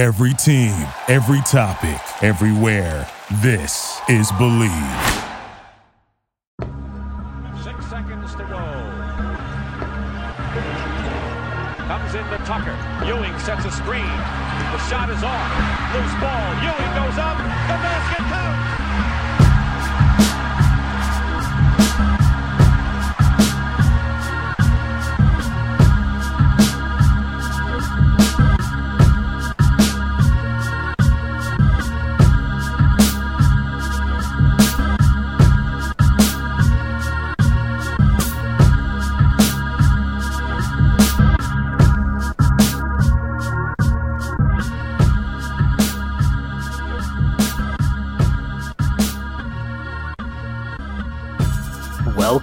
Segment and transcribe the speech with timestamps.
[0.00, 0.72] Every team,
[1.08, 3.06] every topic, everywhere.
[3.42, 4.72] This is Believe.
[7.62, 8.64] Six seconds to go.
[11.84, 12.72] Comes into Tucker.
[13.04, 14.16] Ewing sets a screen.
[14.72, 15.52] The shot is off.
[15.92, 16.48] Loose ball.
[16.64, 17.36] Ewing goes up.
[17.36, 18.49] The basket counts.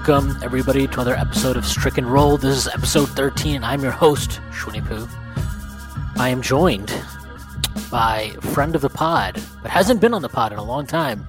[0.07, 2.37] Welcome, everybody, to another episode of Strick & Roll.
[2.37, 3.61] This is episode 13.
[3.61, 5.05] I'm your host, Shwini Poo.
[6.17, 6.93] I am joined
[7.91, 10.87] by a friend of the pod, but hasn't been on the pod in a long
[10.87, 11.27] time.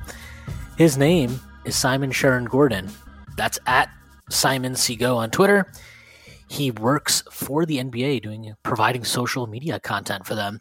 [0.77, 2.89] His name is Simon Cherin-Gordon.
[3.37, 3.91] That's at
[4.31, 5.73] Simon Seago on Twitter.
[6.47, 10.61] He works for the NBA, doing providing social media content for them.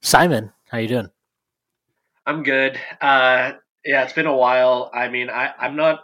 [0.00, 1.10] Simon, how you doing?
[2.26, 2.80] I'm good.
[3.00, 3.52] Uh,
[3.84, 4.90] yeah, it's been a while.
[4.92, 6.00] I mean, I, I'm not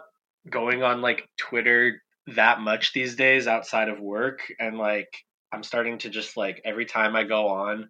[0.49, 5.09] going on like Twitter that much these days outside of work, and like
[5.51, 7.89] I'm starting to just like every time I go on,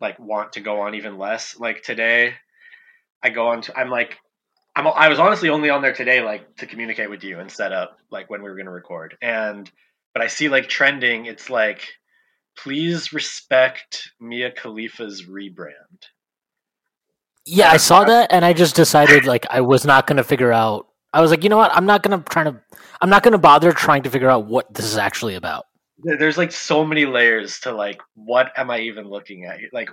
[0.00, 1.58] like want to go on even less.
[1.58, 2.34] Like today,
[3.22, 3.62] I go on.
[3.62, 4.18] To, I'm like,
[4.74, 4.86] I'm.
[4.86, 7.98] I was honestly only on there today, like to communicate with you and set up
[8.10, 9.16] like when we were going to record.
[9.22, 9.70] And
[10.12, 11.26] but I see like trending.
[11.26, 11.86] It's like,
[12.56, 16.08] please respect Mia Khalifa's rebrand.
[17.44, 20.52] Yeah, I saw that, and I just decided like I was not going to figure
[20.52, 20.86] out.
[21.12, 21.74] I was like, you know what?
[21.74, 22.60] I'm not going to try to.
[23.00, 25.66] I'm not to bother trying to figure out what this is actually about.
[25.98, 29.60] There's like so many layers to like what am I even looking at?
[29.72, 29.90] Like,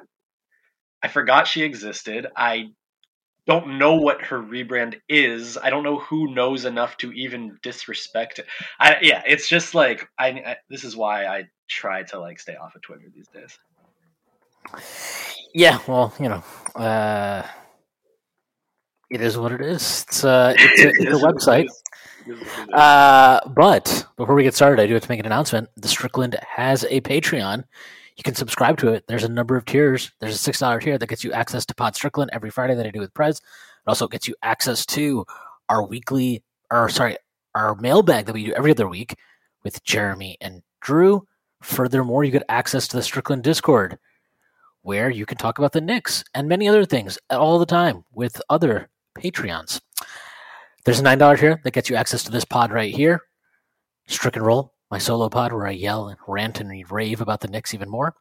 [1.04, 2.28] I forgot she existed.
[2.36, 2.70] I
[3.48, 5.58] don't know what her rebrand is.
[5.58, 8.46] I don't know who knows enough to even disrespect it.
[8.80, 12.56] I yeah, it's just like I, I this is why I try to like stay
[12.56, 13.58] off of Twitter these days.
[15.54, 16.44] Yeah, well, you know,
[16.76, 17.44] uh,
[19.10, 20.06] it is what it is.
[20.08, 21.66] It's, uh, it's, a, it's a website.
[21.66, 21.84] is.
[22.28, 22.74] It is what it is.
[22.74, 25.70] Uh, but before we get started, I do have to make an announcement.
[25.78, 27.64] The Strickland has a Patreon.
[28.18, 29.06] You can subscribe to it.
[29.08, 30.12] There's a number of tiers.
[30.20, 32.86] There's a six dollar tier that gets you access to Pod Strickland every Friday that
[32.86, 33.38] I do with Prez.
[33.38, 35.26] It also gets you access to
[35.70, 37.18] our weekly, or sorry,
[37.56, 39.16] our mailbag that we do every other week
[39.64, 41.26] with Jeremy and Drew.
[41.62, 43.98] Furthermore, you get access to the Strickland Discord,
[44.82, 48.42] where you can talk about the Knicks and many other things all the time with
[48.50, 49.82] other Patreons.
[50.86, 53.22] There's a nine dollar tier that gets you access to this pod right here,
[54.08, 57.48] Strick & Roll, my solo pod where I yell and rant and rave about the
[57.48, 58.16] Knicks even more.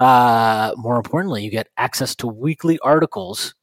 [0.00, 3.54] Uh, more importantly, you get access to weekly articles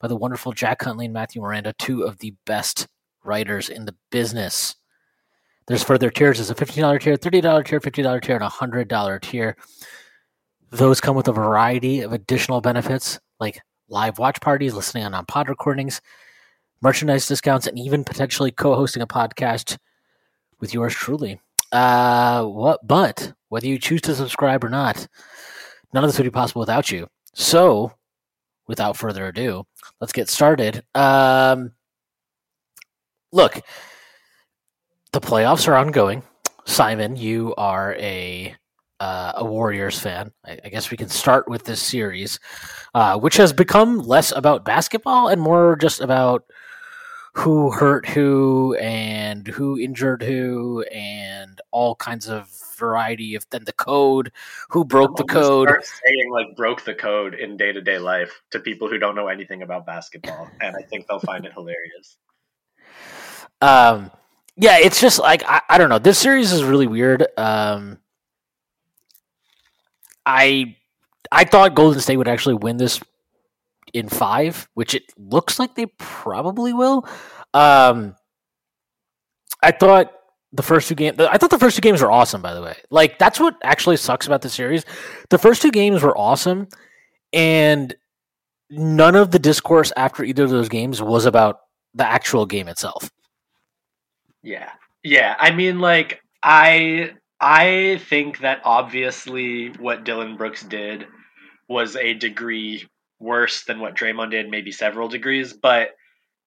[0.00, 2.86] by the wonderful Jack Huntley and Matthew Miranda, two of the best
[3.24, 4.76] writers in the business.
[5.66, 6.38] There's further tiers.
[6.38, 9.56] There's a $15 tier, $30 tier, $50 tier, and a $100 tier.
[10.70, 15.24] Those come with a variety of additional benefits like live watch parties, listening on, on
[15.26, 16.00] pod recordings,
[16.80, 19.78] merchandise discounts, and even potentially co-hosting a podcast
[20.60, 21.40] with yours truly.
[21.72, 22.86] Uh, what?
[22.86, 25.06] But whether you choose to subscribe or not,
[25.92, 27.08] none of this would be possible without you.
[27.34, 27.92] So,
[28.66, 29.66] without further ado,
[30.00, 30.84] let's get started.
[30.94, 31.72] Um,
[33.32, 33.60] look,
[35.12, 36.22] the playoffs are ongoing.
[36.64, 38.54] Simon, you are a
[39.00, 40.32] uh, a Warriors fan.
[40.44, 42.40] I, I guess we can start with this series,
[42.94, 46.44] uh, which has become less about basketball and more just about
[47.34, 53.72] who hurt who and who injured who and all kinds of variety of then the
[53.72, 54.32] code,
[54.70, 55.68] who broke the code.
[55.68, 59.28] Saying like broke the code in day to day life to people who don't know
[59.28, 62.16] anything about basketball, and I think they'll find it hilarious.
[63.60, 64.10] Um,
[64.56, 65.98] yeah, it's just like I, I don't know.
[65.98, 67.26] This series is really weird.
[67.36, 67.98] Um,
[70.28, 70.76] I
[71.32, 73.00] I thought Golden State would actually win this
[73.94, 77.08] in five, which it looks like they probably will.
[77.54, 78.14] Um,
[79.62, 80.12] I thought
[80.52, 81.18] the first two games.
[81.18, 82.42] I thought the first two games were awesome.
[82.42, 84.84] By the way, like that's what actually sucks about the series.
[85.30, 86.68] The first two games were awesome,
[87.32, 87.94] and
[88.70, 91.60] none of the discourse after either of those games was about
[91.94, 93.10] the actual game itself.
[94.42, 94.70] Yeah.
[95.02, 95.34] Yeah.
[95.38, 101.06] I mean, like, I I think that obviously what Dillon Brooks did
[101.68, 102.86] was a degree
[103.20, 105.52] worse than what Draymond did, maybe several degrees.
[105.52, 105.90] But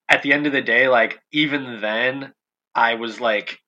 [0.09, 2.33] at the end of the day, like, even then,
[2.75, 3.59] I was like,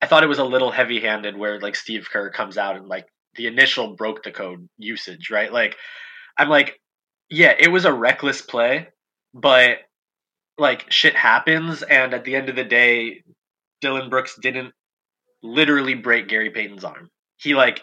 [0.00, 2.86] I thought it was a little heavy handed where, like, Steve Kerr comes out and,
[2.86, 5.52] like, the initial broke the code usage, right?
[5.52, 5.76] Like,
[6.38, 6.78] I'm like,
[7.30, 8.88] yeah, it was a reckless play,
[9.32, 9.78] but
[10.58, 13.24] like shit happens, and at the end of the day,
[13.80, 14.74] Dillon Brooks didn't
[15.42, 17.10] literally break Gary Payton's arm.
[17.36, 17.82] He like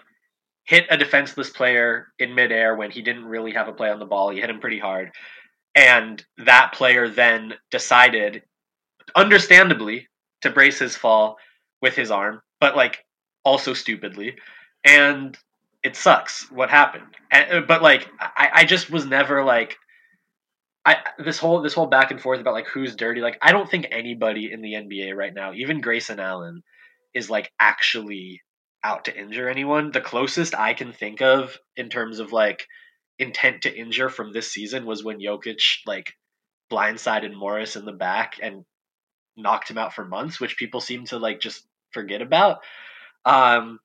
[0.64, 4.06] hit a defenseless player in midair when he didn't really have a play on the
[4.06, 4.30] ball.
[4.30, 5.12] He hit him pretty hard.
[5.76, 8.44] And that player then decided,
[9.16, 10.08] understandably,
[10.42, 11.38] to brace his fall
[11.82, 13.04] with his arm, but like
[13.44, 14.36] also stupidly.
[14.84, 15.38] And
[15.84, 17.16] it sucks what happened.
[17.32, 19.78] And, uh, but like, I, I just was never like,
[20.86, 23.22] I this whole this whole back and forth about like who's dirty.
[23.22, 26.64] Like, I don't think anybody in the NBA right now, even Grayson Allen,
[27.20, 28.42] is like actually
[28.84, 29.92] out to injure anyone.
[29.92, 32.66] The closest I can think of in terms of like
[33.20, 36.14] intent to injure from this season was when Jokic like
[36.72, 38.66] blindsided Morris in the back and
[39.36, 42.60] knocked him out for months, which people seem to like just forget about.
[43.26, 43.80] Um,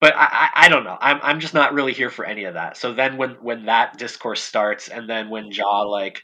[0.00, 0.96] but I, I, I, don't know.
[1.00, 2.76] I'm I'm just not really here for any of that.
[2.76, 6.22] So then when when that discourse starts, and then when Ja like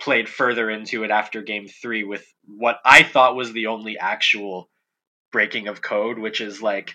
[0.00, 4.68] played further into it after Game Three with what I thought was the only actual
[5.34, 6.94] breaking of code, which is like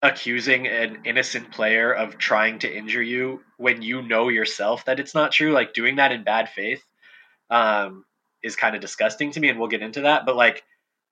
[0.00, 5.12] accusing an innocent player of trying to injure you when you know yourself that it's
[5.12, 5.50] not true.
[5.50, 6.84] Like doing that in bad faith
[7.50, 8.04] um,
[8.44, 10.24] is kind of disgusting to me, and we'll get into that.
[10.24, 10.62] But like,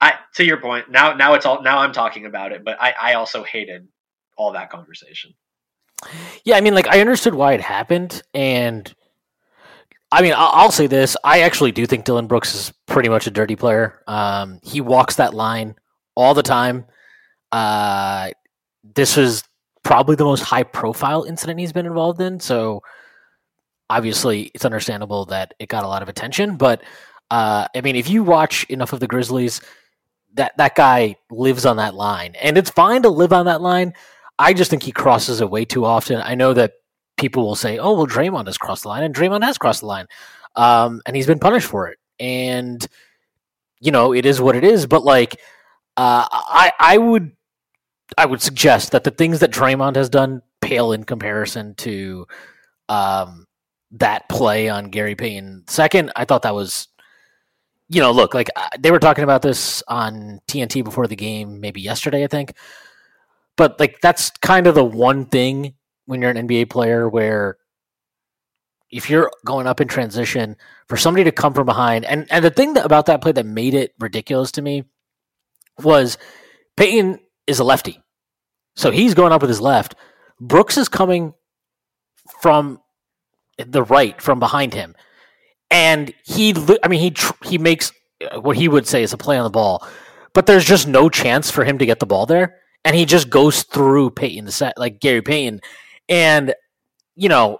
[0.00, 2.92] I to your point, now now it's all now I'm talking about it, but I
[2.92, 3.88] I also hated
[4.36, 5.34] all that conversation.
[6.44, 8.94] Yeah, I mean, like I understood why it happened, and
[10.12, 13.32] I mean, I'll, say this: I actually do think Dillon Brooks is pretty much a
[13.32, 14.00] dirty player.
[14.06, 15.74] Um, he walks that line
[16.14, 16.86] all the time.
[17.50, 18.30] Uh,
[18.94, 19.44] this was
[19.82, 22.82] probably the most high-profile incident he's been involved in, so
[23.90, 26.56] obviously it's understandable that it got a lot of attention.
[26.56, 26.82] But
[27.30, 29.60] uh, I mean, if you watch enough of the Grizzlies,
[30.34, 33.92] that that guy lives on that line, and it's fine to live on that line.
[34.38, 36.20] I just think he crosses it way too often.
[36.22, 36.72] I know that
[37.18, 39.86] people will say, "Oh, well, Draymond has crossed the line," and Draymond has crossed the
[39.86, 40.06] line,
[40.56, 41.98] um, and he's been punished for it.
[42.18, 42.86] And
[43.80, 44.86] you know, it is what it is.
[44.86, 45.40] But like,
[45.96, 47.32] uh, I I would
[48.16, 52.26] I would suggest that the things that Draymond has done pale in comparison to
[52.88, 53.46] um,
[53.92, 55.64] that play on Gary Payton.
[55.68, 56.88] Second, I thought that was
[57.88, 61.60] you know, look, like uh, they were talking about this on TNT before the game,
[61.60, 62.54] maybe yesterday, I think.
[63.56, 65.74] But like that's kind of the one thing
[66.06, 67.58] when you're an NBA player where
[68.90, 70.56] if you're going up in transition
[70.88, 73.46] for somebody to come from behind and and the thing that, about that play that
[73.46, 74.84] made it ridiculous to me
[75.78, 76.18] was
[76.76, 78.00] Payton is a lefty.
[78.76, 79.94] So he's going up with his left.
[80.40, 81.34] Brooks is coming
[82.40, 82.80] from
[83.58, 84.94] the right from behind him.
[85.70, 87.14] And he I mean he
[87.48, 87.92] he makes
[88.30, 89.86] uh, what he would say is a play on the ball.
[90.34, 93.30] But there's just no chance for him to get the ball there and he just
[93.30, 95.60] goes through Payton the set like Gary Payton,
[96.08, 96.54] and
[97.14, 97.58] you know.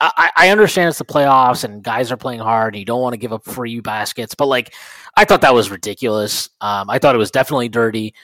[0.00, 3.12] I, I understand it's the playoffs and guys are playing hard and you don't want
[3.12, 4.74] to give up free baskets, but like
[5.16, 6.48] I thought that was ridiculous.
[6.60, 8.14] Um, I thought it was definitely dirty.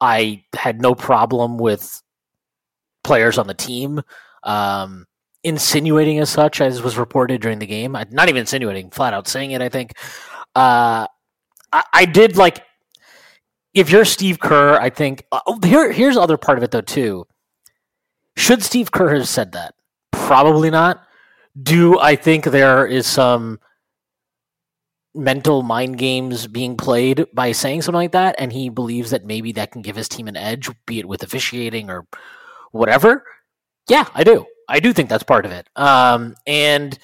[0.00, 2.02] I had no problem with
[3.02, 4.02] players on the team
[4.42, 5.06] um,
[5.42, 7.92] insinuating as such as was reported during the game.
[8.10, 9.62] Not even insinuating, flat out saying it.
[9.62, 9.92] I think
[10.54, 11.06] uh,
[11.72, 12.62] I, I, did like
[13.72, 16.70] if you're Steve Kerr, I think uh, oh, here here's the other part of it
[16.70, 17.26] though too.
[18.36, 19.74] Should Steve Kerr have said that?
[20.10, 21.06] Probably not.
[21.60, 23.60] Do I think there is some
[25.14, 29.52] mental mind games being played by saying something like that, and he believes that maybe
[29.52, 32.06] that can give his team an edge, be it with officiating or
[32.70, 33.24] whatever?
[33.88, 34.46] Yeah, I do.
[34.68, 35.68] I do think that's part of it.
[35.76, 36.98] Um, and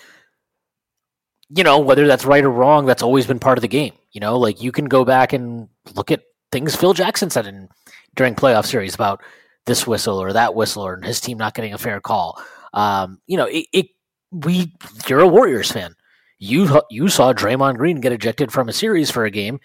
[1.50, 3.92] you know whether that's right or wrong, that's always been part of the game.
[4.12, 7.68] You know, like you can go back and look at things Phil Jackson said in
[8.14, 9.22] during playoff series about
[9.66, 12.42] this whistle or that whistle or his team not getting a fair call.
[12.72, 13.86] Um, you know, it, it,
[14.30, 14.72] we
[15.08, 15.94] you're a Warriors fan.
[16.38, 19.60] You you saw Draymond Green get ejected from a series for a game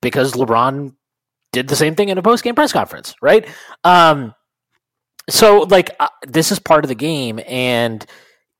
[0.00, 0.94] because LeBron
[1.52, 3.46] did the same thing in a post game press conference, right?
[3.84, 4.34] Um,
[5.28, 8.04] so like uh, this is part of the game, and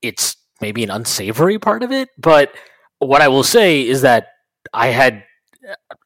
[0.03, 2.09] it's maybe an unsavory part of it.
[2.19, 2.55] But
[2.99, 4.29] what I will say is that
[4.73, 5.25] I had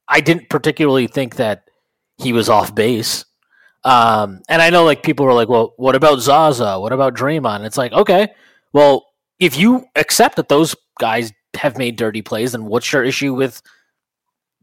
[0.07, 1.69] I didn't particularly think that
[2.17, 3.25] he was off base.
[3.83, 6.79] Um, and I know like people were like, well, what about Zaza?
[6.79, 7.65] What about Draymond?
[7.65, 8.29] It's like, okay,
[8.73, 9.05] well,
[9.39, 13.61] if you accept that those guys have made dirty plays, then what's your issue with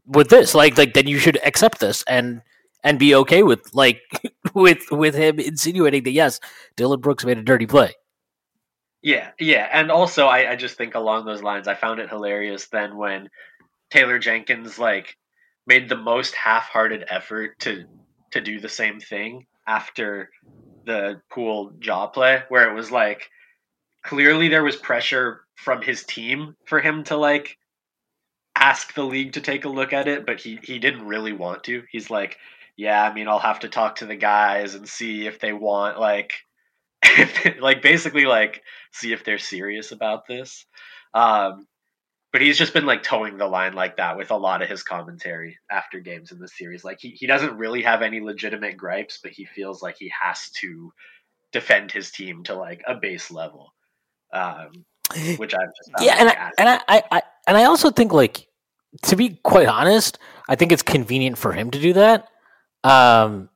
[0.05, 0.53] with this?
[0.55, 2.41] Like, like then you should accept this and
[2.83, 4.01] and be okay with like
[4.53, 6.39] with with him insinuating that yes,
[6.75, 7.93] Dillon Brooks made a dirty play.
[9.01, 12.67] Yeah, yeah, and also I, I just think along those lines, I found it hilarious
[12.67, 13.29] then when
[13.91, 15.17] Taylor Jenkins like
[15.67, 17.85] made the most half-hearted effort to
[18.31, 20.29] to do the same thing after
[20.85, 23.29] the Poole Ja play, where it was like
[24.03, 27.57] clearly there was pressure from his team for him to like
[28.55, 31.63] ask the league to take a look at it, but he he didn't really want
[31.65, 31.83] to.
[31.91, 32.37] He's like,
[32.77, 35.99] yeah, I mean, I'll have to talk to the guys and see if they want
[35.99, 36.33] like
[37.59, 40.65] like basically like see if they're serious about this.
[41.13, 41.67] Um
[42.31, 44.81] but he's just been like towing the line like that with a lot of his
[44.81, 46.83] commentary after games in the series.
[46.83, 50.49] Like he, he doesn't really have any legitimate gripes, but he feels like he has
[50.61, 50.91] to
[51.51, 53.71] defend his team to like a base level.
[54.33, 54.85] Um,
[55.37, 58.47] which I've just yeah, and I, and I, I, I and I also think like
[59.03, 62.27] to be quite honest, I think it's convenient for him to do that.
[62.83, 63.49] Um,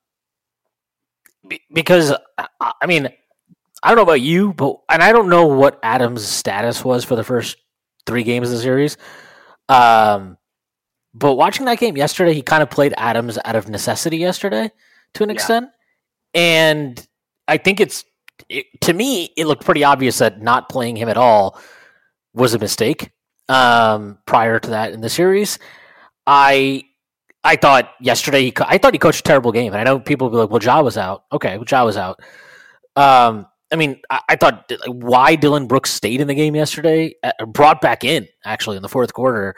[1.72, 2.13] because
[2.60, 3.10] I mean,
[3.84, 7.15] I don't know about you, but and I don't know what Adams' status was for
[7.15, 7.57] the first
[8.05, 8.98] three games of the series.
[9.69, 10.38] Um,
[11.13, 14.72] but watching that game yesterday, he kind of played Adams out of necessity yesterday
[15.13, 15.34] to an yeah.
[15.34, 15.69] extent,
[16.34, 17.05] and
[17.48, 18.03] I think it's
[18.50, 21.60] it, to me it looked pretty obvious that not playing him at all
[22.34, 23.12] was a mistake.
[23.50, 25.58] Um, prior to that in the series,
[26.25, 26.84] I
[27.44, 30.29] I thought yesterday he I thought he coached a terrible game, and I know people
[30.29, 32.20] will be like, "Well, Ja was out." Okay, well, Ja was out.
[32.98, 37.15] Um, I mean, I, I thought like, why Dillon Brooks stayed in the game yesterday,
[37.24, 39.56] uh, brought back in actually in the fourth quarter,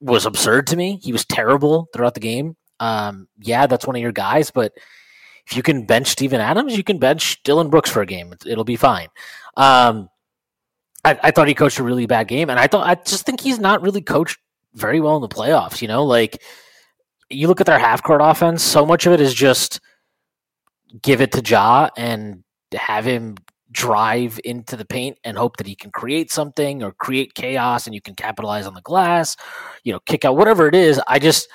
[0.00, 1.00] was absurd to me.
[1.02, 2.56] He was terrible throughout the game.
[2.80, 4.72] Um, yeah, that's one of your guys, but
[5.46, 8.34] if you can bench Steven Adams, you can bench Dillon Brooks for a game.
[8.46, 9.08] It'll be fine.
[9.56, 10.08] Um,
[11.04, 13.40] I, I, thought he coached a really bad game, and I thought I just think
[13.40, 14.38] he's not really coached
[14.74, 15.82] very well in the playoffs.
[15.82, 16.42] You know, like
[17.30, 19.80] you look at their half court offense, so much of it is just
[21.02, 23.36] give it to Ja and have him
[23.70, 27.94] drive into the paint and hope that he can create something or create chaos and
[27.94, 29.36] you can capitalize on the glass,
[29.82, 31.00] you know, kick out whatever it is.
[31.08, 31.48] I just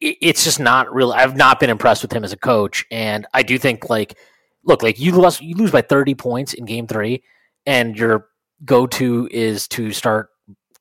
[0.00, 1.12] it's just not real.
[1.12, 4.18] I've not been impressed with him as a coach, and I do think like
[4.64, 7.22] look like you lose you lose by thirty points in game three,
[7.66, 8.28] and your
[8.64, 10.28] go to is to start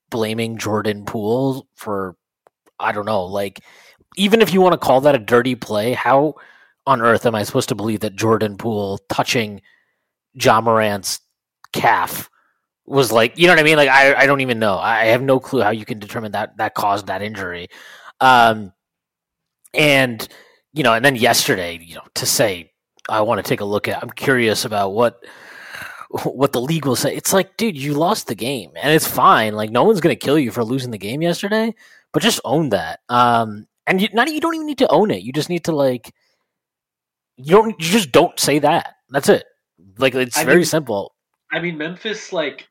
[0.09, 2.15] blaming Jordan Poole for
[2.79, 3.61] I don't know like
[4.17, 6.35] even if you want to call that a dirty play, how
[6.85, 9.61] on earth am I supposed to believe that Jordan Poole touching
[10.33, 11.19] Ja Morant's
[11.73, 12.29] calf
[12.85, 13.77] was like, you know what I mean?
[13.77, 14.77] Like, I, I don't even know.
[14.77, 17.69] I have no clue how you can determine that that caused that injury.
[18.19, 18.73] Um,
[19.73, 20.27] and
[20.73, 22.71] you know, and then yesterday, you know, to say
[23.09, 25.23] I want to take a look at, I'm curious about what
[26.23, 27.15] what the league will say.
[27.15, 29.55] It's like, dude, you lost the game, and it's fine.
[29.55, 31.73] Like, no one's gonna kill you for losing the game yesterday,
[32.13, 32.99] but just own that.
[33.09, 35.23] Um, and you, not you don't even need to own it.
[35.23, 36.13] You just need to like
[37.37, 38.95] you don't you just don't say that.
[39.09, 39.45] That's it.
[39.97, 41.15] Like it's I very mean, simple.
[41.51, 42.67] I mean, Memphis like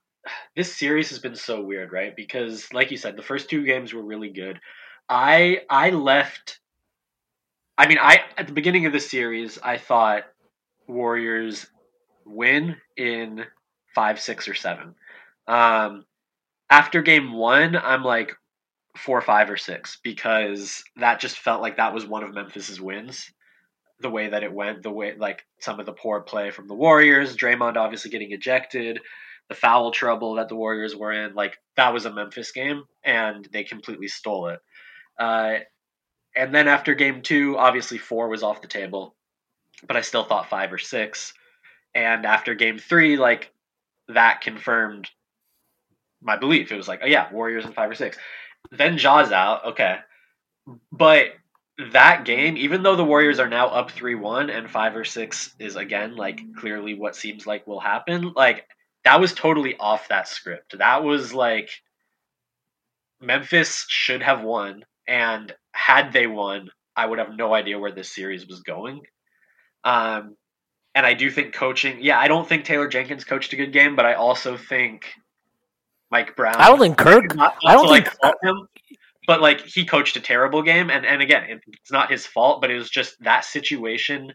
[0.56, 2.14] this series has been so weird, right?
[2.14, 4.60] Because like you said, the first two games were really good.
[5.08, 6.59] I I left
[7.80, 10.24] I mean, I at the beginning of the series, I thought
[10.86, 11.66] Warriors
[12.26, 13.46] win in
[13.94, 14.94] 5, 6 or 7.
[15.48, 16.04] Um
[16.68, 18.36] after game 1, I'm like
[18.98, 23.32] 4, 5 or 6 because that just felt like that was one of Memphis's wins
[24.00, 26.74] the way that it went, the way like some of the poor play from the
[26.74, 29.00] Warriors, Draymond obviously getting ejected,
[29.48, 33.48] the foul trouble that the Warriors were in, like that was a Memphis game, and
[33.54, 34.60] they completely stole it.
[35.18, 35.60] Uh,
[36.34, 39.14] and then after game two, obviously four was off the table,
[39.86, 41.34] but I still thought five or six.
[41.94, 43.52] And after game three, like
[44.08, 45.10] that confirmed
[46.22, 46.70] my belief.
[46.70, 48.16] It was like, oh yeah, Warriors in five or six.
[48.70, 49.98] Then Ja's out, okay.
[50.92, 51.32] But
[51.92, 55.54] that game, even though the Warriors are now up 3 1 and 5 or 6
[55.58, 58.66] is again like clearly what seems like will happen, like
[59.04, 60.76] that was totally off that script.
[60.78, 61.70] That was like
[63.20, 64.84] Memphis should have won.
[65.10, 69.02] And had they won, I would have no idea where this series was going.
[69.84, 70.36] Um,
[70.94, 73.96] and I do think coaching, yeah, I don't think Taylor Jenkins coached a good game,
[73.96, 75.06] but I also think
[76.10, 76.56] Mike Brown.
[76.56, 77.22] I don't think Kerr.
[77.66, 78.08] I don't think
[78.42, 78.68] him
[79.30, 82.68] but like he coached a terrible game and and again it's not his fault but
[82.68, 84.32] it was just that situation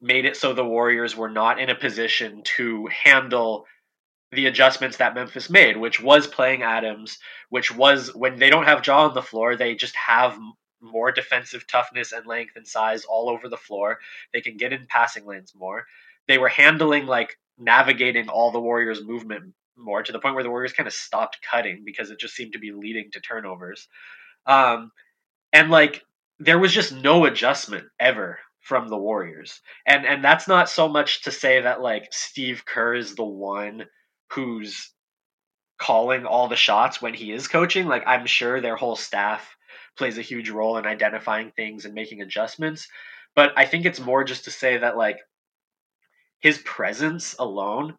[0.00, 3.64] made it so the warriors were not in a position to handle
[4.32, 7.18] the adjustments that Memphis made which was playing Adams
[7.48, 10.38] which was when they don't have Ja on the floor they just have
[10.80, 13.98] more defensive toughness and length and size all over the floor
[14.32, 15.86] they can get in passing lanes more
[16.26, 20.50] they were handling like navigating all the warriors movement more to the point where the
[20.50, 23.88] Warriors kind of stopped cutting because it just seemed to be leading to turnovers.
[24.46, 24.90] Um,
[25.52, 26.02] and like
[26.38, 29.60] there was just no adjustment ever from the Warriors.
[29.86, 33.86] And and that's not so much to say that like Steve Kerr is the one
[34.30, 34.92] who's
[35.78, 37.86] calling all the shots when he is coaching.
[37.86, 39.56] Like I'm sure their whole staff
[39.96, 42.88] plays a huge role in identifying things and making adjustments.
[43.34, 45.18] But I think it's more just to say that like
[46.40, 47.96] his presence alone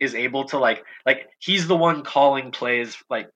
[0.00, 3.30] is able to like like he's the one calling plays like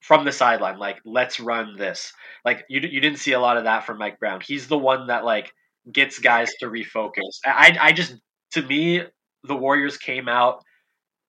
[0.00, 2.12] from the sideline like let's run this
[2.44, 5.06] like you you didn't see a lot of that from Mike Brown he's the one
[5.08, 5.52] that like
[5.92, 8.16] gets guys to refocus I I just
[8.52, 9.02] to me
[9.44, 10.64] the Warriors came out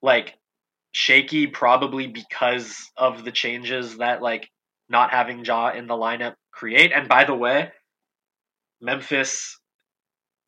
[0.05, 0.35] like
[0.93, 4.49] shaky probably because of the changes that like
[4.87, 6.93] not having Ja in the lineup create.
[6.93, 7.71] And by the way
[8.79, 9.59] Memphis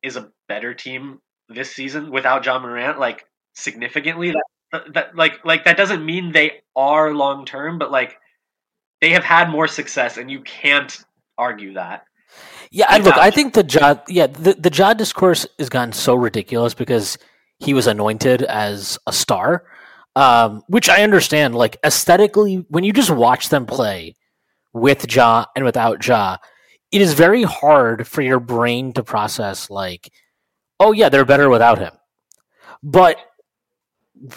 [0.02, 4.32] is a better team this season without Ja Morant like significantly.
[4.72, 8.16] That, that like like that doesn't mean they are long term but like
[9.00, 11.04] they have had more success and you can't
[11.36, 12.04] argue that.
[12.70, 16.14] Yeah and look i think the Ja yeah the, the Ja discourse has gotten so
[16.14, 17.16] ridiculous because
[17.60, 19.64] he was anointed as a star
[20.16, 24.14] um, which i understand like aesthetically when you just watch them play
[24.72, 26.36] with Ja and without Ja
[26.90, 30.10] it is very hard for your brain to process like
[30.80, 31.92] oh yeah they're better without him.
[32.82, 33.18] But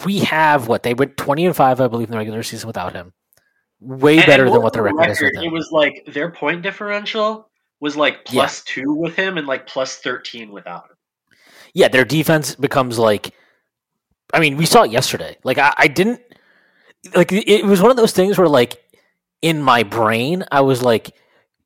[0.04, 2.92] we have what they went 20 and 5 i believe in the regular season without
[2.92, 3.12] him.
[3.80, 6.62] Way And- better than what their the record is with It was like their point
[6.62, 7.48] differential
[7.80, 10.96] was like plus two with him and like plus thirteen without him.
[11.74, 13.34] Yeah their defense becomes like
[14.32, 15.36] i mean we saw it yesterday.
[15.44, 16.20] Like i, I didn't
[17.14, 18.80] like it was one of those things where like
[19.40, 21.10] in my brain i was like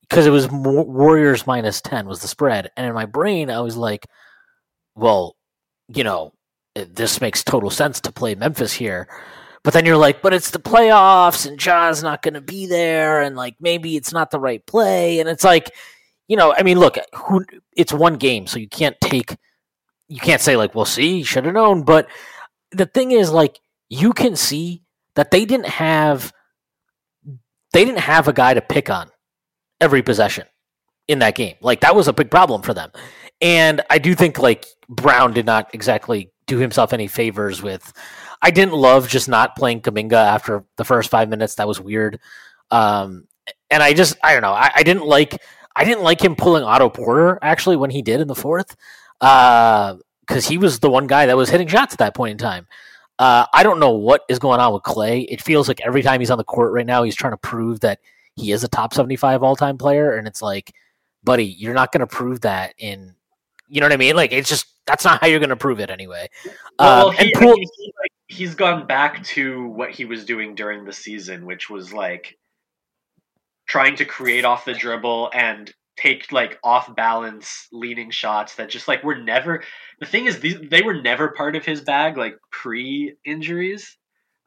[0.01, 3.77] because it was warriors minus 10 was the spread and in my brain i was
[3.77, 4.07] like
[4.95, 5.37] well
[5.89, 6.33] you know
[6.85, 9.09] this makes total sense to play memphis here.
[9.63, 13.23] But then you're like but it's the playoffs and Ja's not going to be there
[13.23, 15.73] and like maybe it's not the right play and it's like
[16.29, 17.45] you know i mean look who
[17.77, 19.37] it's one game so you can't take
[20.09, 21.83] you can't say like, well, see, should have known.
[21.83, 22.09] But
[22.73, 24.83] the thing is, like, you can see
[25.15, 26.33] that they didn't have
[27.73, 29.11] they didn't have a guy to pick on
[29.81, 30.47] every possession
[31.09, 31.57] in that game.
[31.61, 32.91] Like that was a big problem for them.
[33.41, 37.93] And I do think like Brown did not exactly do himself any favors with
[38.41, 41.57] I didn't love just not playing Kuminga after the first five minutes.
[41.57, 42.21] That was weird.
[42.71, 43.27] Um
[43.71, 44.53] and I just I don't know.
[44.53, 45.41] I, I didn't like
[45.75, 48.77] I didn't like him pulling Otto Porter actually when he did in the fourth.
[49.21, 52.39] Uh because he was the one guy that was hitting shots at that point in
[52.39, 52.67] time.
[53.19, 55.27] Uh, I don't know what is going on with Klay.
[55.29, 57.81] It feels like every time he's on the court right now, he's trying to prove
[57.81, 58.01] that
[58.35, 60.17] he is a top 75 all time player.
[60.17, 60.75] And it's like,
[61.25, 63.15] buddy, you're not going to prove that in,
[63.69, 64.17] you know what I mean?
[64.17, 66.29] Like, it's just, that's not how you're going to prove it anyway.
[66.79, 70.55] Well, Um, he, and Poole, he, like, he's gone back to what he was doing
[70.55, 72.37] during the season, which was like
[73.67, 78.87] trying to create off the dribble and take like off balance leaning shots that just
[78.89, 79.63] like were never
[79.99, 83.97] the thing is these they were never part of his bag like pre injuries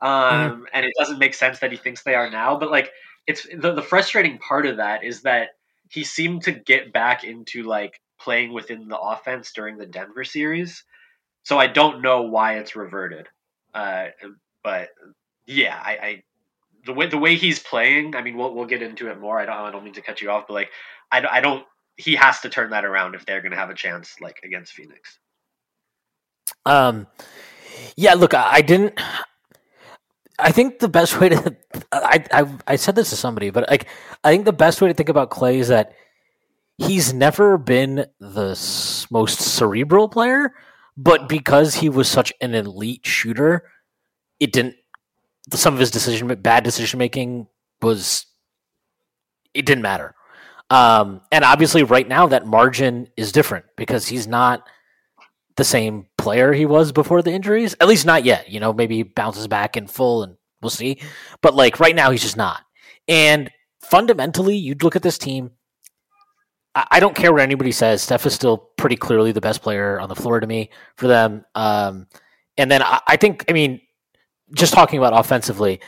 [0.01, 2.91] um and it doesn't make sense that he thinks they are now but like
[3.29, 5.49] it's the, the frustrating part of that is that
[5.89, 10.83] he seemed to get back into like playing within the offense during the Denver series.
[11.43, 13.27] So I don't know why it's reverted.
[13.73, 14.07] Uh
[14.63, 14.89] but
[15.45, 16.23] yeah I, I
[16.85, 19.39] the way the way he's playing I mean we'll we'll get into it more.
[19.39, 20.69] I don't I don't mean to cut you off but like
[21.11, 21.65] I, I don't.
[21.97, 24.73] He has to turn that around if they're going to have a chance, like against
[24.73, 25.19] Phoenix.
[26.65, 27.07] um,
[27.95, 28.99] yeah, look, I, I didn't.
[30.37, 31.57] I think the best way to
[31.91, 33.87] I, I I said this to somebody, but like
[34.23, 35.93] I think the best way to think about Klay is that
[36.77, 40.53] he's never been the most cerebral player,
[40.95, 43.65] but because he was such an elite shooter,
[44.39, 44.75] it didn't.
[45.51, 47.47] Some of his decision, bad decision making,
[47.81, 48.27] was
[49.53, 50.15] it didn't matter.
[50.69, 54.67] Um, and obviously, right now that margin is different because he's not
[55.55, 57.75] the same player he was before the injuries.
[57.79, 58.49] At least not yet.
[58.49, 61.01] You know, maybe he bounces back in full, and we'll see.
[61.41, 62.61] But like right now, he's just not.
[63.07, 63.49] And
[63.81, 65.51] fundamentally, you'd look at this team.
[66.75, 68.01] I I don't care what anybody says.
[68.01, 71.45] Steph is still pretty clearly the best player on the floor to me for them.
[71.55, 72.07] Um,
[72.57, 73.81] and then I, I think, I mean,
[74.53, 75.79] just talking about offensively,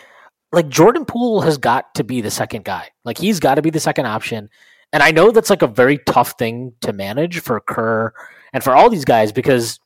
[0.52, 2.90] like Jordan Poole has got to be the second guy.
[3.06, 4.50] Like he's got to be the second option.
[4.94, 8.14] And I know that's like a very tough thing to manage for Kerr
[8.54, 9.80] and for all these guys because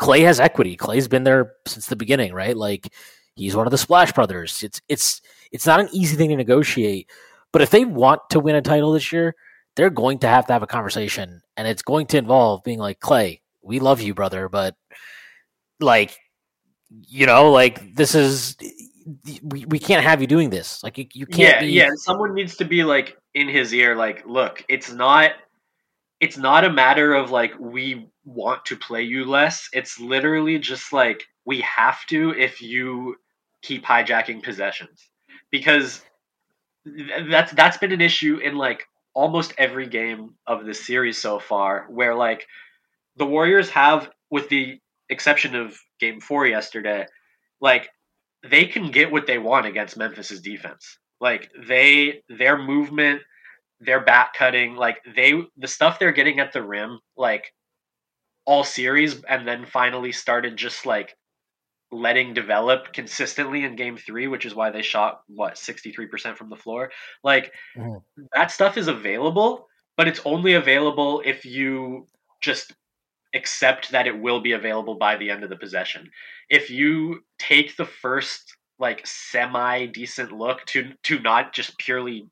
[0.00, 0.76] Klay has equity.
[0.76, 2.56] Klay's been there since the beginning, right?
[2.56, 2.92] Like
[3.36, 4.62] he's one of the Splash Brothers.
[4.62, 5.20] It's it's
[5.52, 7.08] it's not an easy thing to negotiate.
[7.52, 9.34] But if they want to win a title this year,
[9.76, 13.00] they're going to have to have a conversation, and it's going to involve being like
[13.00, 13.40] Klay.
[13.62, 14.74] We love you, brother, but
[15.80, 16.16] like
[17.08, 18.56] you know, like this is
[19.42, 20.82] we, we can't have you doing this.
[20.82, 21.90] Like you, you can't Yeah, be yeah.
[21.96, 25.32] Someone needs to be like in his ear, like, look, it's not,
[26.20, 29.68] it's not a matter of like we want to play you less.
[29.72, 33.16] It's literally just like we have to if you
[33.62, 35.08] keep hijacking possessions
[35.50, 36.02] because
[37.28, 41.86] that's that's been an issue in like almost every game of the series so far
[41.90, 42.46] where like
[43.16, 47.06] the Warriors have with the exception of game four yesterday,
[47.60, 47.90] like
[48.48, 50.98] they can get what they want against Memphis's defense.
[51.20, 53.22] Like they their movement,
[53.80, 57.52] their back cutting, like they the stuff they're getting at the rim, like
[58.46, 61.16] all series and then finally started just like
[61.92, 66.56] letting develop consistently in game three, which is why they shot what 63% from the
[66.56, 66.90] floor.
[67.24, 68.22] Like mm-hmm.
[68.34, 72.06] that stuff is available, but it's only available if you
[72.40, 72.72] just
[73.34, 76.10] accept that it will be available by the end of the possession.
[76.48, 82.26] If you take the first like semi decent look to to not just purely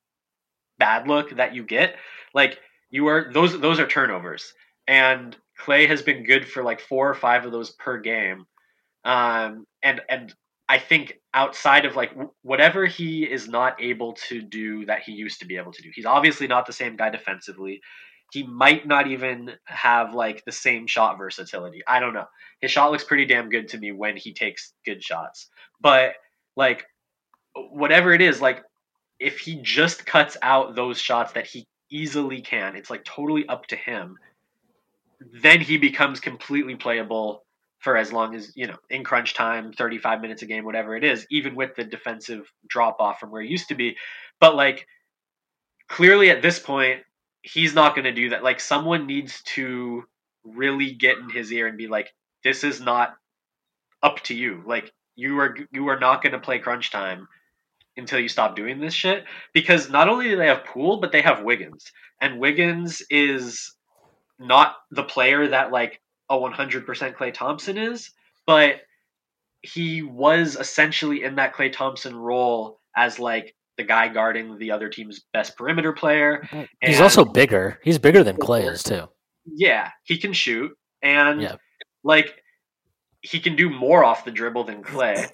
[0.78, 1.96] bad look that you get,
[2.34, 2.58] like
[2.90, 4.52] you are those those are turnovers.
[4.86, 8.46] And Klay has been good for like four or five of those per game.
[9.04, 10.34] Um, and and
[10.68, 15.40] I think outside of like whatever he is not able to do that he used
[15.40, 17.80] to be able to do, he's obviously not the same guy defensively.
[18.32, 21.80] He might not even have like the same shot versatility.
[21.86, 22.26] I don't know.
[22.60, 25.48] His shot looks pretty damn good to me when he takes good shots.
[25.80, 26.14] But
[26.58, 26.84] like
[27.54, 28.62] whatever it is, like
[29.18, 33.66] if he just cuts out those shots that he easily can, it's like totally up
[33.68, 34.18] to him.
[35.42, 37.44] Then he becomes completely playable
[37.78, 41.04] for as long as you know in crunch time 35 minutes a game whatever it
[41.04, 43.96] is even with the defensive drop off from where he used to be
[44.40, 44.84] but like
[45.88, 47.02] clearly at this point
[47.42, 50.02] he's not going to do that like someone needs to
[50.42, 53.14] really get in his ear and be like this is not
[54.02, 57.26] up to you like you are you are not going to play crunch time
[57.96, 61.20] until you stop doing this shit because not only do they have Poole but they
[61.20, 63.74] have wiggins and wiggins is
[64.38, 66.00] not the player that like
[66.30, 66.84] a 100%
[67.16, 68.10] Klay Thompson is,
[68.46, 68.82] but
[69.62, 74.88] he was essentially in that Klay Thompson role as like the guy guarding the other
[74.88, 76.46] team's best perimeter player.
[76.82, 77.78] He's and also bigger.
[77.82, 79.08] He's bigger than Klay is too.
[79.46, 81.56] Yeah, he can shoot and yeah.
[82.04, 82.42] like
[83.28, 85.30] he can do more off the dribble than Klay.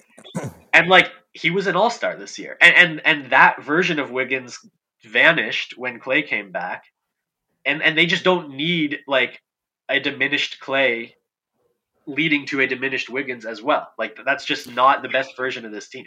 [0.73, 2.57] and like he was an all-star this year.
[2.61, 4.59] And and and that version of Wiggins
[5.03, 6.83] vanished when Klay came back.
[7.65, 9.41] And and they just don't need like
[9.87, 11.13] a diminished Klay
[12.05, 13.87] leading to a diminished Wiggins as well.
[13.97, 16.05] Like that's just not the best version of this team.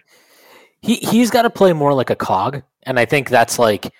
[0.80, 3.92] He he's got to play more like a cog, and I think that's like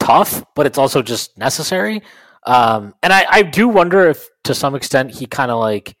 [0.00, 2.02] tough, but it's also just necessary.
[2.44, 5.96] Um, and I, I do wonder if to some extent he kind of like.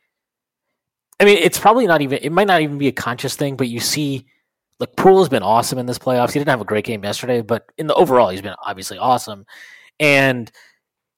[1.20, 2.18] I mean, it's probably not even.
[2.22, 4.26] It might not even be a conscious thing, but you see,
[4.80, 6.32] like Poole has been awesome in this playoffs.
[6.32, 9.46] He didn't have a great game yesterday, but in the overall, he's been obviously awesome.
[10.00, 10.50] And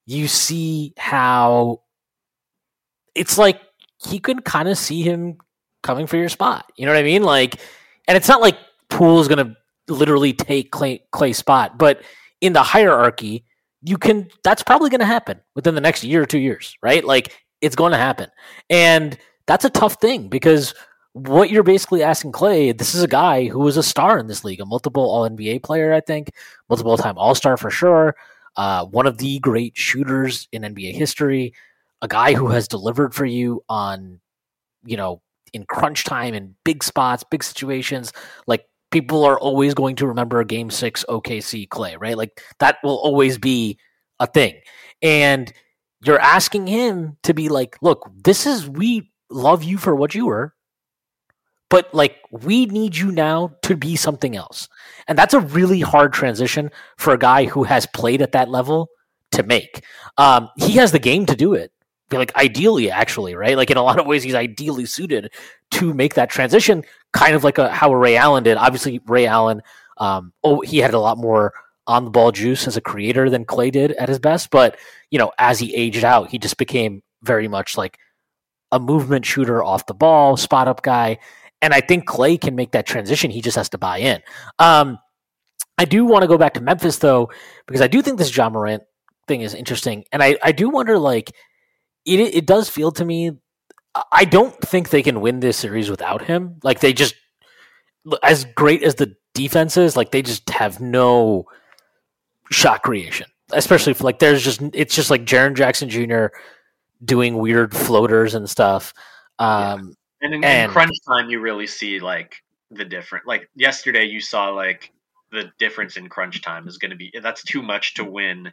[0.04, 1.82] you see how
[3.14, 3.60] it's like
[4.04, 5.38] he could kind of see him
[5.82, 6.70] coming for your spot.
[6.76, 7.22] You know what I mean?
[7.22, 7.58] Like,
[8.06, 8.58] and it's not like
[8.90, 9.56] Poole is going to
[9.92, 12.02] literally take Klay, spot, but
[12.40, 13.44] in the hierarchy,
[13.82, 14.28] you can.
[14.44, 17.02] That's probably going to happen within the next year or two years, right?
[17.02, 18.28] Like, it's going to happen,
[18.68, 20.74] and that's a tough thing because
[21.12, 24.44] what you're basically asking Klay, this is a guy who was a star in this
[24.44, 26.30] league, a multiple All NBA player, I think,
[26.68, 28.14] multiple time All Star for sure
[28.56, 31.52] uh, one of the great shooters in NBA history,
[32.02, 34.20] a guy who has delivered for you on,
[34.84, 35.20] you know,
[35.52, 38.12] in crunch time in big spots, big situations.
[38.46, 42.16] Like people are always going to remember Game Six OKC Klay, right?
[42.16, 43.78] Like that will always be
[44.18, 44.54] a thing,
[45.02, 45.52] and
[46.04, 50.26] you're asking him to be like, look, this is we love you for what you
[50.26, 50.54] were
[51.68, 54.68] but like we need you now to be something else.
[55.08, 58.88] And that's a really hard transition for a guy who has played at that level
[59.32, 59.84] to make.
[60.16, 61.72] Um, he has the game to do it.
[62.12, 63.56] Like ideally, actually, right?
[63.56, 65.32] Like in a lot of ways, he's ideally suited
[65.72, 68.56] to make that transition, kind of like a, how Ray Allen did.
[68.56, 69.60] Obviously, Ray Allen,
[69.96, 71.52] um, oh, he had a lot more
[71.88, 74.50] on the ball juice as a creator than Klay did at his best.
[74.50, 74.78] But
[75.10, 77.98] you know, as he aged out, he just became very much like
[78.72, 81.18] a movement shooter off the ball, spot up guy.
[81.62, 83.30] And I think Klay can make that transition.
[83.30, 84.20] He just has to buy in.
[84.58, 84.98] Um,
[85.78, 87.30] I do want to go back to Memphis though,
[87.66, 88.82] because I do think this Ja Morant
[89.28, 91.32] thing is interesting, and I, I do wonder like
[92.04, 93.32] it it does feel to me.
[94.12, 96.60] I don't think they can win this series without him.
[96.62, 97.14] Like they just
[98.22, 101.44] as great as the defense is, like they just have no
[102.50, 103.26] shot creation.
[103.52, 106.26] Especially like there's just it's just like Jaren Jackson Jr.
[107.04, 108.92] doing weird floaters and stuff.
[109.38, 112.36] Um, and in, and in crunch time, you really see like
[112.70, 113.26] the different.
[113.26, 114.92] Like yesterday, you saw like
[115.32, 118.52] the difference in crunch time is going to be that's too much to win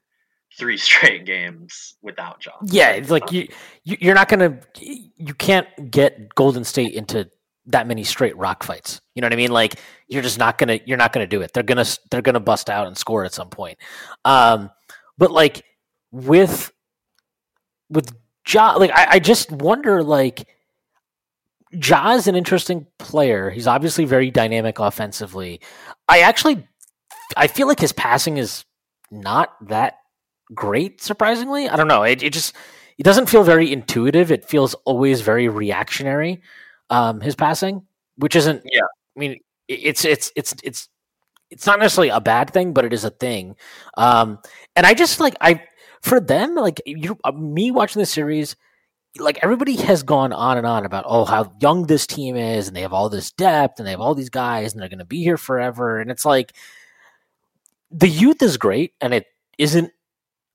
[0.58, 2.54] three straight games without Ja.
[2.66, 3.48] Yeah, it's like you
[3.84, 7.30] you're not going to you can't get Golden State into
[7.68, 9.02] that many straight rock fights.
[9.16, 9.52] You know what I mean?
[9.52, 11.54] Like you're just not going to you're not going to do it.
[11.54, 13.78] They're going to they're going to bust out and score at some point.
[14.26, 14.70] Um
[15.18, 15.64] but like
[16.12, 16.72] with
[17.90, 18.14] with
[18.48, 20.48] Ja like I, I just wonder like
[21.72, 23.50] Ja is an interesting player.
[23.50, 25.60] He's obviously very dynamic offensively.
[26.08, 26.68] I actually,
[27.36, 28.64] I feel like his passing is
[29.10, 29.98] not that
[30.54, 31.02] great.
[31.02, 32.04] Surprisingly, I don't know.
[32.04, 32.56] It, it just
[32.98, 34.32] it doesn't feel very intuitive.
[34.32, 36.42] It feels always very reactionary.
[36.90, 37.84] Um, his passing,
[38.18, 38.62] which isn't.
[38.66, 38.82] Yeah.
[39.16, 40.90] I mean, it's it's it's it's
[41.50, 43.56] it's not necessarily a bad thing, but it is a thing.
[43.98, 44.40] Um,
[44.76, 45.64] and I just like I
[46.04, 48.56] for them like you uh, me watching the series
[49.18, 52.76] like everybody has gone on and on about oh how young this team is and
[52.76, 55.06] they have all this depth and they have all these guys and they're going to
[55.06, 56.00] be here forever.
[56.00, 56.54] And it's like
[57.92, 59.92] the youth is great and it isn't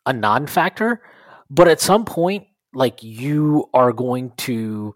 [0.07, 1.03] a non-factor
[1.51, 4.95] but at some point like you are going to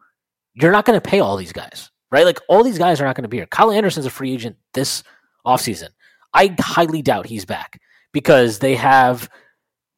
[0.55, 2.27] you're not going to pay all these guys right?
[2.27, 3.47] Like all these guys are not going to be here.
[3.47, 5.03] Kyle anderson's a free agent this
[5.45, 5.89] offseason.
[6.35, 7.81] I highly doubt he's back
[8.13, 9.29] because they have